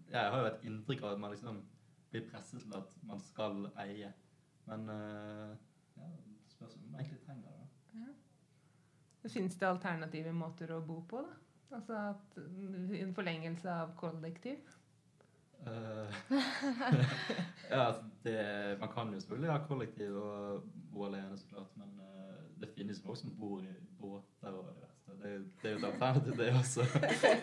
Jeg 0.09 0.33
har 0.33 0.41
jo 0.41 0.49
et 0.49 0.65
inntrykk 0.65 1.03
av 1.05 1.13
at 1.13 1.21
man 1.21 1.33
liksom 1.35 1.61
blir 2.09 2.25
presset 2.31 2.65
til 2.65 2.73
at 2.77 2.89
man 3.05 3.21
skal 3.21 3.67
eie. 3.85 4.09
Men 4.65 4.89
ja, 4.89 6.09
spørs 6.49 6.75
om 6.77 6.89
man 6.89 7.03
egentlig 7.03 7.21
trenger 7.25 7.45
det. 7.45 7.48
Fins 9.27 9.57
det 9.59 9.67
alternative 9.67 10.31
måter 10.33 10.71
å 10.71 10.79
bo 10.85 11.01
på, 11.09 11.21
da? 11.25 11.35
Altså 11.75 11.97
at 12.01 12.37
en 12.97 13.11
forlengelse 13.13 13.69
av 13.69 13.91
kollektiv? 13.99 14.61
Uh, 15.67 16.07
ja, 17.69 17.87
altså 17.87 18.03
det, 18.23 18.79
man 18.79 18.89
kan 18.93 19.13
jo 19.13 19.19
selvfølgelig 19.19 19.51
ha 19.51 19.57
kollektiv 19.67 20.15
og 20.17 20.63
bo 20.93 21.05
alene, 21.05 21.37
så 21.37 21.45
klart. 21.51 21.75
Men 21.75 21.99
uh, 21.99 22.37
det 22.61 22.71
finnes 22.77 23.01
folk 23.05 23.19
som 23.19 23.35
bor 23.37 23.61
i 23.61 23.75
båter 23.99 24.55
og 24.55 24.65
det 24.65 24.75
verste. 24.79 25.17
Det, 25.19 25.33
det 25.61 25.69
er 25.69 25.73
jo 25.73 25.77
et 25.77 25.85
alternativ, 25.85 26.37
det 26.37 26.49
også. 26.55 26.85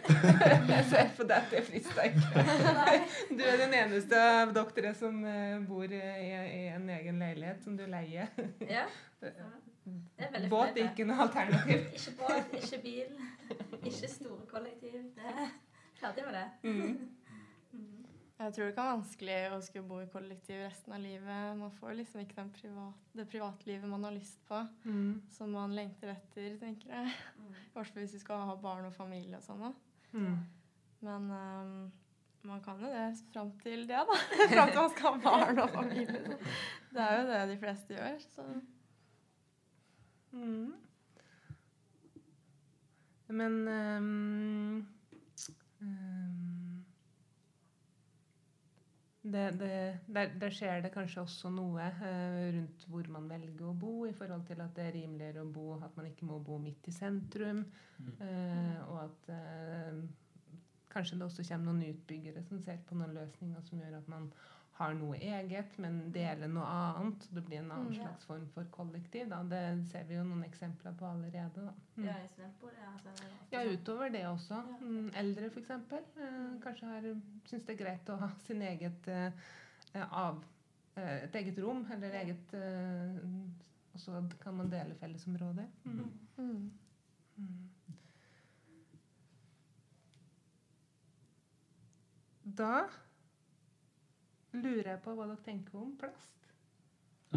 Jeg 0.77 0.85
ser 0.91 1.11
på 1.17 1.27
deg 1.29 1.37
at 1.37 1.51
det 1.53 1.65
frister 1.67 2.07
ikke. 2.09 2.45
Du 3.37 3.43
er 3.45 3.59
den 3.61 3.75
eneste 3.77 4.21
av 4.23 4.55
dere 4.57 4.95
som 4.97 5.19
eh, 5.29 5.59
bor 5.69 5.85
i, 5.85 6.01
i 6.01 6.63
en 6.73 6.89
egen 6.97 7.21
leilighet 7.21 7.67
som 7.67 7.77
du 7.77 7.85
leier. 7.91 8.33
Ja. 8.65 8.87
Det 9.21 9.33
Båt 10.51 10.77
er 10.77 10.89
ikke 10.91 11.05
noe 11.07 11.21
alternativ. 11.27 11.85
Ikke 11.99 12.15
båt, 12.19 12.55
ikke 12.59 12.79
bil, 12.83 13.13
ikke 13.87 14.09
store 14.11 14.47
kollektiv. 14.51 14.97
Det 15.15 15.29
er 15.31 15.53
ferdig 16.01 16.25
med 16.27 16.35
det. 16.35 16.47
Mm. 16.63 16.81
Mm. 17.73 18.07
Jeg 18.37 18.53
tror 18.53 18.67
det 18.67 18.75
kan 18.77 18.85
være 18.85 18.97
vanskelig 18.99 19.37
å 19.57 19.61
skulle 19.65 19.89
bo 19.89 20.01
i 20.03 20.09
kollektiv 20.13 20.59
resten 20.61 20.93
av 20.93 21.01
livet. 21.01 21.55
Man 21.57 21.71
får 21.79 21.95
liksom 21.97 22.21
ikke 22.25 22.37
den 22.37 22.51
privat, 22.53 23.07
det 23.17 23.25
privatlivet 23.33 23.89
man 23.89 24.05
har 24.05 24.13
lyst 24.17 24.43
på, 24.51 24.59
Mm. 24.85 25.23
som 25.33 25.55
man 25.57 25.73
lengter 25.79 26.13
etter, 26.13 26.59
tenker 26.61 26.91
jeg. 26.93 27.15
Mm. 27.39 27.55
I 27.55 27.73
hvert 27.79 27.93
fall 27.95 28.03
hvis 28.03 28.17
vi 28.19 28.25
skal 28.27 28.45
ha 28.51 28.57
barn 28.61 28.91
og 28.91 28.93
familie 28.99 29.39
og 29.39 29.47
sånn. 29.47 29.73
Mm. 30.13 30.37
Men 31.07 31.31
um, 31.31 31.93
man 32.51 32.61
kan 32.63 32.81
jo 32.83 32.91
det 32.93 33.07
fram 33.33 33.55
til 33.63 33.87
det, 33.89 34.03
da. 34.11 34.21
fram 34.53 34.69
til 34.75 34.83
man 34.83 34.93
skal 34.99 35.13
ha 35.15 35.19
barn 35.31 35.59
og 35.65 35.71
familie. 35.71 36.37
Det 36.93 37.03
er 37.07 37.21
jo 37.23 37.27
det 37.33 37.41
de 37.55 37.61
fleste 37.65 37.97
gjør. 37.97 38.21
Så 38.35 38.45
Mm. 40.37 40.75
Men 43.27 43.69
um, 43.69 44.87
det, 49.23 49.47
det, 49.59 49.99
der, 50.07 50.29
der 50.41 50.55
skjer 50.55 50.85
det 50.85 50.93
kanskje 50.95 51.25
også 51.25 51.51
noe 51.51 51.89
uh, 51.99 52.45
rundt 52.55 52.87
hvor 52.91 53.09
man 53.17 53.27
velger 53.31 53.67
å 53.67 53.75
bo, 53.75 53.95
i 54.07 54.15
forhold 54.15 54.47
til 54.47 54.63
at 54.63 54.77
det 54.77 54.85
er 54.87 54.95
rimeligere 55.01 55.43
å 55.43 55.51
bo, 55.51 55.73
at 55.81 55.97
man 55.99 56.07
ikke 56.13 56.29
må 56.29 56.39
bo 56.45 56.61
midt 56.63 56.87
i 56.87 56.95
sentrum. 56.95 57.65
Mm. 57.99 58.13
uh, 58.21 58.79
og 58.93 59.01
at 59.09 59.33
uh, 59.35 60.05
kanskje 60.93 61.19
det 61.19 61.27
også 61.27 61.49
kommer 61.49 61.73
noen 61.73 61.91
utbyggere 61.91 62.45
som 62.47 62.63
ser 62.63 62.79
på 62.87 62.97
noen 62.97 63.17
løsninger 63.17 63.67
som 63.67 63.83
gjør 63.83 63.99
at 63.99 64.13
man 64.13 64.31
har 64.77 64.93
noe 64.95 65.17
eget, 65.17 65.79
men 65.81 66.11
deler 66.13 66.51
noe 66.53 66.65
annet. 66.69 67.23
Det 67.33 67.43
blir 67.47 67.59
en 67.63 67.71
annen 67.73 67.93
Mm. 67.93 67.95
slags 68.01 68.25
form 68.29 68.47
for 68.55 68.65
kollektiv. 68.75 69.29
Da. 69.31 69.39
Det 69.43 69.87
ser 69.91 70.05
vi 70.05 70.15
jo 70.19 70.25
noen 70.25 70.45
eksempler 70.45 70.93
på 70.99 71.07
allerede. 71.09 71.63
Mm. 71.97 72.05
Ja, 72.05 72.17
i 72.25 72.29
studentbolig. 72.29 72.83
Altså, 72.93 73.09
det 73.17 73.57
Ja, 73.57 73.63
utover 73.73 74.09
det 74.13 74.27
også. 74.27 74.55
Ja. 74.55 74.77
Mm, 74.81 75.11
eldre 75.15 75.47
f.eks. 75.51 75.71
Eh, 75.71 76.61
kanskje 76.63 76.87
har, 76.87 77.09
syns 77.47 77.65
det 77.65 77.73
er 77.81 77.85
greit 77.85 78.09
å 78.13 78.17
ha 78.21 78.29
sin 78.45 78.63
eget 78.63 79.09
eh, 79.09 79.33
eh, 79.95 80.13
av, 80.13 80.45
eh, 80.97 81.25
et 81.25 81.35
eget 81.35 81.59
rom, 81.65 81.87
eller 81.93 82.11
eget 82.21 82.55
eh, 82.55 83.17
Og 83.95 84.01
så 84.01 84.23
kan 84.43 84.55
man 84.55 84.69
dele 84.71 84.95
fellesområder. 85.01 85.67
Mm. 85.85 86.11
mm. 86.37 86.71
Mm. 87.39 87.71
Da 92.59 92.87
lurer 94.63 94.91
jeg 94.95 95.01
på 95.05 95.15
hva 95.17 95.27
dere 95.31 95.45
tenker 95.47 95.79
om 95.81 95.93
plast. 96.01 96.33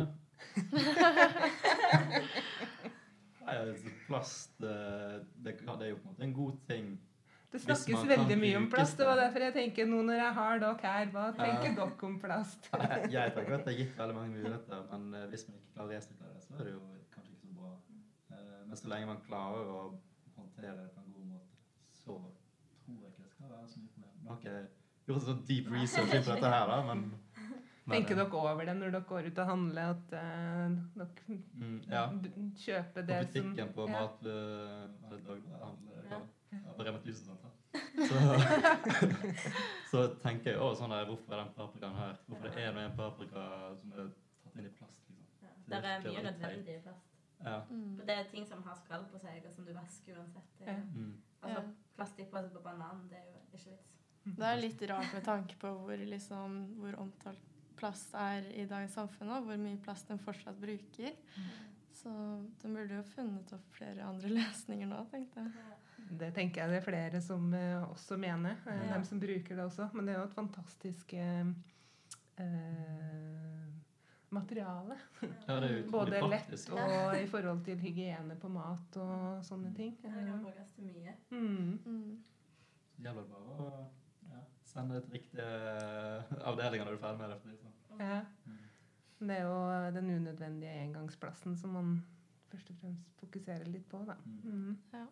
Nei, 3.49 3.55
altså, 3.58 3.91
plast 4.08 4.62
eh, 4.62 5.15
det, 5.41 5.55
det 5.65 5.86
er 5.88 5.93
jo 5.93 5.99
på 6.01 6.05
en 6.05 6.12
måte 6.12 6.25
en 6.27 6.34
god 6.36 6.58
ting. 6.69 6.89
Det 7.49 7.60
snakkes 7.63 8.03
veldig 8.12 8.36
mye 8.38 8.58
om 8.60 8.67
plast. 8.69 8.97
Det 8.99 9.08
var 9.08 9.17
derfor 9.17 9.41
jeg 9.47 9.53
tenker 9.55 9.88
nå 9.89 10.03
når 10.05 10.19
jeg 10.19 10.34
har 10.38 10.60
dere 10.62 10.82
her, 10.84 11.08
hva 11.15 11.23
tenker 11.34 11.71
Ja. 11.71 11.75
dere 11.79 12.05
om 12.10 12.19
plast? 12.21 12.67
Jeg, 12.75 13.08
jeg 13.15 13.34
tenker 13.38 13.55
at 13.58 13.63
det 13.65 13.71
er 13.73 13.79
gitt 13.79 13.95
veldig 13.97 14.15
mange 14.19 14.36
muligheter, 14.36 14.84
men 14.91 15.01
eh, 15.17 15.25
hvis 15.32 15.47
man 15.49 15.58
ikke 15.58 15.71
klarer 15.73 15.89
å 15.89 15.95
resirkulere 15.95 16.36
det, 16.36 16.43
så 16.45 16.53
er 16.60 16.63
det 16.69 16.75
jo 16.75 16.84
kanskje 17.15 17.34
ikke 17.34 17.47
så 17.47 17.55
bra. 17.58 17.71
Eh, 18.36 18.60
men 18.69 18.75
så 18.84 18.91
lenge 18.93 19.10
man 19.10 19.23
klarer 19.25 19.63
å 19.73 19.79
håndtere 20.38 20.75
det 20.77 20.89
på 20.93 21.01
en 21.01 21.15
god 21.15 21.27
måte, 21.34 21.58
så 22.03 22.19
tror 22.86 23.01
jeg 23.01 23.10
ikke 23.15 23.25
det 23.25 23.32
skal 23.34 23.49
være 23.55 23.67
så 23.73 23.82
mye 23.82 23.93
problem. 23.95 24.15
Nå 24.21 24.29
har 24.36 24.38
ikke 24.43 24.53
jeg 24.60 24.69
gjort 25.10 25.26
sånn 25.28 25.41
deep 25.48 25.72
research 25.74 26.13
på 26.13 26.32
dette 26.34 26.54
her, 26.54 26.69
da, 26.69 26.80
men 26.91 27.10
Tenker 27.89 28.13
eh, 28.13 28.19
dere 28.19 28.39
over 28.39 28.67
det 28.67 28.74
når 28.78 28.91
dere 28.93 29.06
går 29.10 29.30
ut 29.30 29.39
og 29.41 29.48
handler, 29.50 29.93
at 29.95 30.12
uh, 30.13 30.76
dere 31.00 31.38
mm, 31.58 31.78
Ja. 31.89 32.04
kjøper 32.63 33.08
det 33.08 33.17
som 33.17 33.32
På 33.32 33.39
butikken 33.39 33.72
på 33.74 33.88
ja. 33.88 33.93
mat... 33.95 34.19
Eller 34.26 35.24
dagligvarehandel. 35.26 36.04
Ja. 36.12 36.19
Ja, 36.50 36.74
på 36.78 36.86
Rema 36.86 36.98
1000 36.98 37.26
sånt, 37.26 37.41
da. 37.43 37.56
Så, 38.10 38.15
så 39.91 40.04
tenker 40.24 40.54
jeg 40.54 40.62
òg 40.63 40.74
sånn 40.80 40.93
der, 40.93 41.06
hvorfor 41.10 41.36
er 41.36 41.43
den 41.43 41.52
paprikaen 41.58 41.98
her? 42.00 42.15
Hvorfor 42.26 42.50
det 42.50 42.63
er 42.63 42.74
det 42.74 42.86
en 42.88 42.95
paprika 42.98 43.43
som 43.78 43.93
er 43.93 44.08
tatt 44.43 44.58
inn 44.58 44.69
i 44.69 44.74
plast? 44.78 45.04
liksom? 45.12 45.43
Ja. 45.43 45.52
Det 45.69 45.82
er 45.91 46.06
mye 46.08 46.24
nødvendig 46.26 46.78
i 46.80 46.82
plast. 46.86 47.12
Ja. 47.43 47.60
Mm. 47.69 48.00
Det 48.08 48.15
er 48.15 48.32
ting 48.32 48.48
som 48.50 48.63
har 48.65 48.80
skall 48.82 49.06
på 49.12 49.22
seg, 49.22 49.45
og 49.45 49.54
som 49.54 49.67
du 49.67 49.74
vasker 49.76 50.17
uansett. 50.17 50.58
Ja. 50.65 50.80
Mm. 50.95 51.13
Altså, 51.41 51.63
Plastikkpose 52.00 52.50
på 52.56 52.63
banan, 52.65 53.06
det 53.12 53.22
er 53.22 53.30
jo 53.30 53.38
ikke 53.45 53.76
vits. 53.76 53.98
Det 54.38 54.46
er 54.50 54.60
litt 54.62 54.82
rart 54.89 55.13
med 55.13 55.24
tanke 55.26 55.56
på 55.62 55.72
hvor, 55.84 55.98
liksom, 56.13 56.60
hvor 56.80 56.96
omtalt 57.02 57.39
plast 57.80 58.13
er 58.20 58.44
i 58.60 58.65
dagens 58.68 58.94
samfunn, 58.98 59.30
og 59.32 59.46
hvor 59.48 59.58
mye 59.62 59.78
plast 59.82 60.08
den 60.12 60.20
fortsatt 60.20 60.58
bruker. 60.60 61.13
Så 62.00 62.12
den 62.62 62.74
burde 62.76 62.96
jo 63.00 63.04
funnet 63.13 63.54
opp 63.56 63.70
flere 63.76 64.04
andre 64.08 64.30
løsninger 64.39 64.88
nå, 64.88 65.02
tenkte 65.12 65.46
jeg. 65.46 65.78
Det 66.20 66.30
tenker 66.36 66.62
jeg 66.63 66.72
det 66.72 66.78
er 66.80 66.86
flere 66.86 67.20
som 67.22 67.54
eh, 67.54 67.82
også 67.92 68.18
mener. 68.18 68.56
eh, 68.65 68.86
Ja. 68.88 68.94
Dem 68.96 69.04
som 69.06 69.20
bruker 69.20 69.56
det 69.56 69.65
også. 69.65 69.89
Men 69.94 70.06
det 70.08 70.15
er 70.15 70.20
jo 70.22 70.28
et 70.30 70.38
fantastisk 70.38 71.13
eh, 71.13 71.46
eh, 72.39 73.68
materiale. 74.30 74.98
Ja, 75.48 75.58
er 75.60 75.84
Både 75.92 76.22
lett 76.30 76.70
og 76.72 77.15
i 77.20 77.28
forhold 77.30 77.63
til 77.65 77.80
hygiene 77.82 78.36
på 78.39 78.50
mat 78.54 78.98
og 79.02 79.44
sånne 79.46 79.72
ting. 79.76 79.96
Ja, 80.04 80.12
det 80.15 80.26
kan 80.30 80.44
brukes 80.44 80.72
til 80.76 80.88
mye. 80.89 81.15
Mm. 81.32 81.80
Mm. 81.86 82.20
Gjelder 83.00 83.28
bare 83.32 83.56
å 83.63 83.70
ja, 84.69 84.82
sende 84.82 84.95
det 84.95 85.03
til 85.05 85.17
riktige 85.17 86.43
avdelinger 86.45 86.86
når 86.86 86.95
du 86.95 86.97
er 86.99 87.03
ferdig 87.03 87.19
med 87.21 87.32
det. 87.34 87.58
sånn. 87.60 87.75
Ja. 87.99 88.19
Mm. 88.45 88.58
Det 89.19 89.36
er 89.36 89.41
jo 89.43 89.93
den 89.95 90.12
unødvendige 90.15 90.82
engangsplassen 90.86 91.58
som 91.60 91.73
man 91.75 91.95
først 92.49 92.69
og 92.71 92.77
fremst 92.82 93.17
fokuserer 93.19 93.67
litt 93.69 93.88
på. 93.89 94.01
Da. 94.08 94.15
Mm. 94.43 94.77
Ja. 94.93 95.05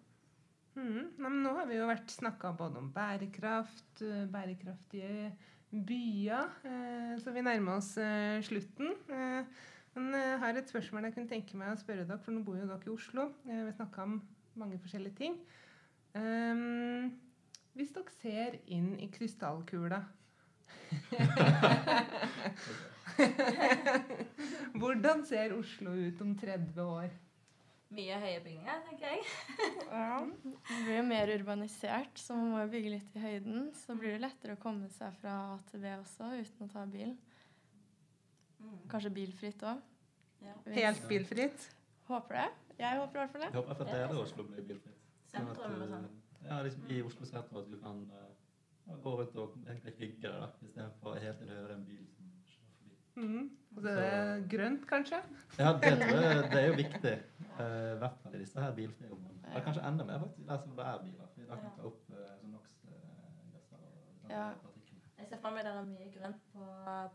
Mm. 0.77 1.09
Nei, 1.17 1.29
men 1.29 1.41
nå 1.43 1.55
har 1.57 1.67
vi 1.69 1.79
jo 1.79 1.89
vært 1.89 2.13
snakka 2.13 2.53
både 2.57 2.79
om 2.83 2.91
bærekraft, 2.93 4.03
eh, 4.05 4.27
bærekraftige 4.29 5.31
byer, 5.71 6.53
eh, 6.69 7.15
så 7.19 7.33
vi 7.33 7.43
nærmer 7.43 7.81
oss 7.81 7.95
eh, 7.97 8.37
slutten. 8.45 8.93
Eh, 9.09 9.65
men 9.97 10.13
jeg 10.13 10.39
har 10.39 10.57
et 10.59 10.69
spørsmål 10.69 11.09
jeg 11.09 11.15
kunne 11.15 11.31
tenke 11.31 11.57
meg 11.57 11.73
å 11.73 11.79
spørre 11.81 12.05
dere, 12.05 12.21
for 12.21 12.35
nå 12.35 12.43
bor 12.45 12.59
jo 12.59 12.69
dere 12.69 12.85
i 12.85 12.93
Oslo. 12.93 13.31
Eh, 13.49 13.63
vi 13.65 13.73
snakka 13.73 14.05
om 14.05 14.19
mange 14.57 14.77
forskjellige 14.81 15.17
ting. 15.17 15.39
Um, 16.17 17.11
hvis 17.77 17.93
dere 17.95 18.11
ser 18.21 18.57
inn 18.73 18.99
i 18.99 19.07
krystallkula 19.13 20.01
Hvordan 24.79 25.23
ser 25.27 25.53
Oslo 25.57 25.91
ut 25.91 26.21
om 26.23 26.35
30 26.37 26.81
år? 26.83 27.09
Mye 27.97 28.17
høye 28.19 28.39
bygninger, 28.43 28.79
tenker 28.89 29.13
jeg. 29.13 29.21
Ja. 29.87 30.17
Det 30.43 30.79
blir 30.83 30.97
jo 30.97 31.03
mer 31.07 31.31
urbanisert, 31.37 32.19
så 32.19 32.35
man 32.35 32.49
må 32.51 32.57
jo 32.65 32.71
bygge 32.73 32.89
litt 32.97 33.15
i 33.15 33.23
høyden. 33.23 33.69
Så 33.79 33.95
blir 33.95 34.11
det 34.15 34.23
lettere 34.25 34.57
å 34.57 34.61
komme 34.61 34.89
seg 34.91 35.15
fra 35.21 35.31
A 35.53 35.57
til 35.69 35.79
B 35.85 35.85
også 35.95 36.23
uten 36.35 36.67
å 36.67 36.69
ta 36.73 36.83
bil. 36.91 37.11
Mm. 38.59 38.79
Kanskje 38.91 39.11
bilfritt 39.15 39.63
òg. 39.63 39.77
Ja. 40.43 40.55
Helt 40.75 41.03
bilfritt? 41.09 41.59
Håper 42.11 42.33
det. 42.41 42.49
Jeg 42.77 42.99
håper 42.99 43.15
i 43.15 43.19
hvert 43.23 43.33
fall 43.33 43.43
Jeg 43.47 43.55
håper 43.55 43.71
at 43.73 43.89
hele 43.95 44.19
Oslo 44.21 44.43
blir 44.51 44.63
bilfritt. 44.67 44.99
Sånn 45.31 45.47
at, 45.51 45.57
Eh, 46.47 46.55
Ja, 46.55 46.63
liksom 46.63 46.83
i 46.89 47.01
Oslo 47.03 47.25
sentrum 47.25 47.59
at 47.59 47.71
du 47.71 47.77
kan 47.81 48.11
uh, 48.11 48.99
gå 49.03 49.15
rundt 49.19 49.35
og 49.35 49.55
egentlig 49.67 49.93
hygge 49.97 50.29
deg, 50.31 50.61
istedenfor 50.63 51.17
helt 51.19 51.41
til 51.41 51.49
å 51.51 51.57
hører 51.57 51.73
en 51.75 51.85
bil 51.85 52.05
som 52.15 52.29
kjører 52.47 52.77
forbi. 52.77 52.95
Mm. 53.15 53.49
Og 53.75 53.81
så 53.83 53.89
er 53.89 53.99
det 53.99 54.47
grønt, 54.53 54.87
kanskje? 54.87 55.19
Ja, 55.59 55.73
det 55.73 55.91
tror 55.99 56.21
jeg 56.23 56.45
det 56.53 56.61
er 56.61 56.67
jo 56.67 56.77
viktig. 56.79 57.13
I 57.57 57.67
I 57.67 57.99
hvert 58.03 58.17
fall 58.23 58.37
i 58.37 58.41
disse 58.45 58.63
her 58.63 58.71
bilfrie 58.77 59.11
områdene. 59.11 59.51
Ja, 59.53 59.63
kanskje 59.67 59.83
enda 59.89 60.07
mer 60.07 60.23
faktisk 60.23 60.47
der 60.47 60.63
som 60.63 60.79
det 60.79 60.87
er 60.93 61.03
biler. 61.03 61.27
For 61.35 61.51
da 61.51 61.59
kan 61.65 61.75
ta 61.75 61.91
opp 61.91 62.09
uh, 62.15 62.23
sånn 62.39 62.55
NOx-gasser 62.55 63.83
og 63.83 64.31
Ja. 64.31 64.47
Jeg 65.17 65.27
ser 65.31 65.39
for 65.41 65.49
meg 65.51 65.65
det 65.65 65.71
er 65.73 65.85
mye 65.89 66.09
grønt 66.13 66.41
på, 66.53 66.65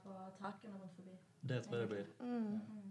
på 0.02 0.14
takene 0.42 0.78
rundt 0.80 0.96
forbi. 0.96 1.12
Det 1.48 1.60
tror 1.64 1.76
jeg 1.78 1.88
det 1.88 1.90
blir. 1.92 2.08
Mm. 2.20 2.54
Ja. 2.58 2.88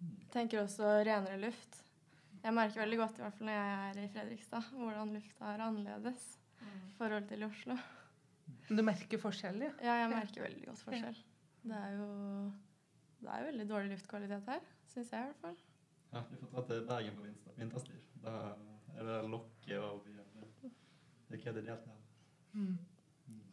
Jeg 0.00 0.30
tenker 0.32 0.62
også 0.62 0.94
renere 1.06 1.36
luft. 1.40 1.85
Jeg 2.46 2.54
merker 2.54 2.78
veldig 2.84 2.98
godt, 3.00 3.16
i 3.18 3.22
hvert 3.24 3.34
fall 3.38 3.48
når 3.48 3.56
jeg 3.56 3.76
er 3.76 3.96
i 4.04 4.08
Fredrikstad, 4.14 4.62
hvordan 4.78 5.14
lufta 5.16 5.44
er 5.54 5.62
annerledes 5.66 6.26
Mm. 6.56 6.66
i 6.88 6.92
forhold 6.96 7.26
til 7.28 7.42
i 7.42 7.44
Oslo. 7.44 7.74
Du 8.70 8.82
merker 8.82 9.18
forskjell, 9.20 9.58
ja. 9.60 9.70
Ja, 9.84 9.92
jeg 10.00 10.08
merker 10.10 10.42
veldig 10.46 10.64
godt 10.66 10.80
forskjell. 10.86 11.18
Det 11.66 11.76
er 11.76 11.90
jo 11.98 12.06
det 13.20 13.28
er 13.32 13.38
jo 13.42 13.44
veldig 13.50 13.66
dårlig 13.68 13.90
luftkvalitet 13.90 14.44
her, 14.48 14.60
syns 14.92 15.10
jeg 15.12 15.20
i 15.20 15.24
hvert 15.26 15.40
fall. 15.42 15.56
Ja, 16.14 16.22
vi 16.30 16.36
får 16.40 16.48
dra 16.54 16.62
til 16.70 16.86
Bergen 16.88 17.16
på 17.18 17.22
vinter, 17.26 17.52
vinterstid. 17.58 18.00
Da 18.24 18.34
er 18.96 19.02
det 19.10 19.18
lokket 19.30 19.78
og. 19.78 20.06
Det 20.06 20.70
er 21.30 21.34
ikke 21.40 21.52
det 21.58 21.62
ideelt 21.66 21.86
her. 21.86 22.00
Mm. 22.52 22.78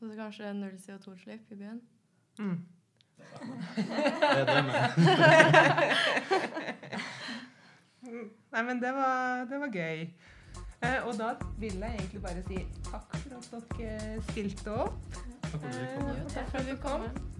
Og 0.01 0.08
så 0.10 0.15
kanskje 0.15 0.53
null 0.53 0.77
CO2-utslipp 0.86 1.51
i 1.51 1.56
byen. 1.56 1.82
Mm. 2.39 2.65
Det 3.75 4.39
er 4.39 4.45
det 4.45 4.63
med. 4.65 4.79
Nei, 8.04 8.63
men 8.63 8.82
det 8.82 8.94
var, 8.94 9.46
det 9.50 9.60
var 9.60 9.72
gøy. 9.72 10.08
Eh, 10.84 11.08
og 11.08 11.13
da 11.16 11.34
vil 11.60 11.78
jeg 11.80 11.96
egentlig 12.00 12.22
bare 12.22 12.44
si 12.48 12.58
takk 12.89 13.16
for 13.16 13.38
at 13.38 13.78
dere 13.78 14.24
stilte 14.32 14.74
opp. 14.74 14.98
Takk 15.13 15.54
for 15.54 15.68
at 15.68 15.78
du 15.78 15.86
kom. 15.96 16.10
Jo, 16.18 16.26
takk 16.34 16.50
for 16.52 16.58
at 16.58 16.68
du 16.68 16.76
kom. 16.84 17.33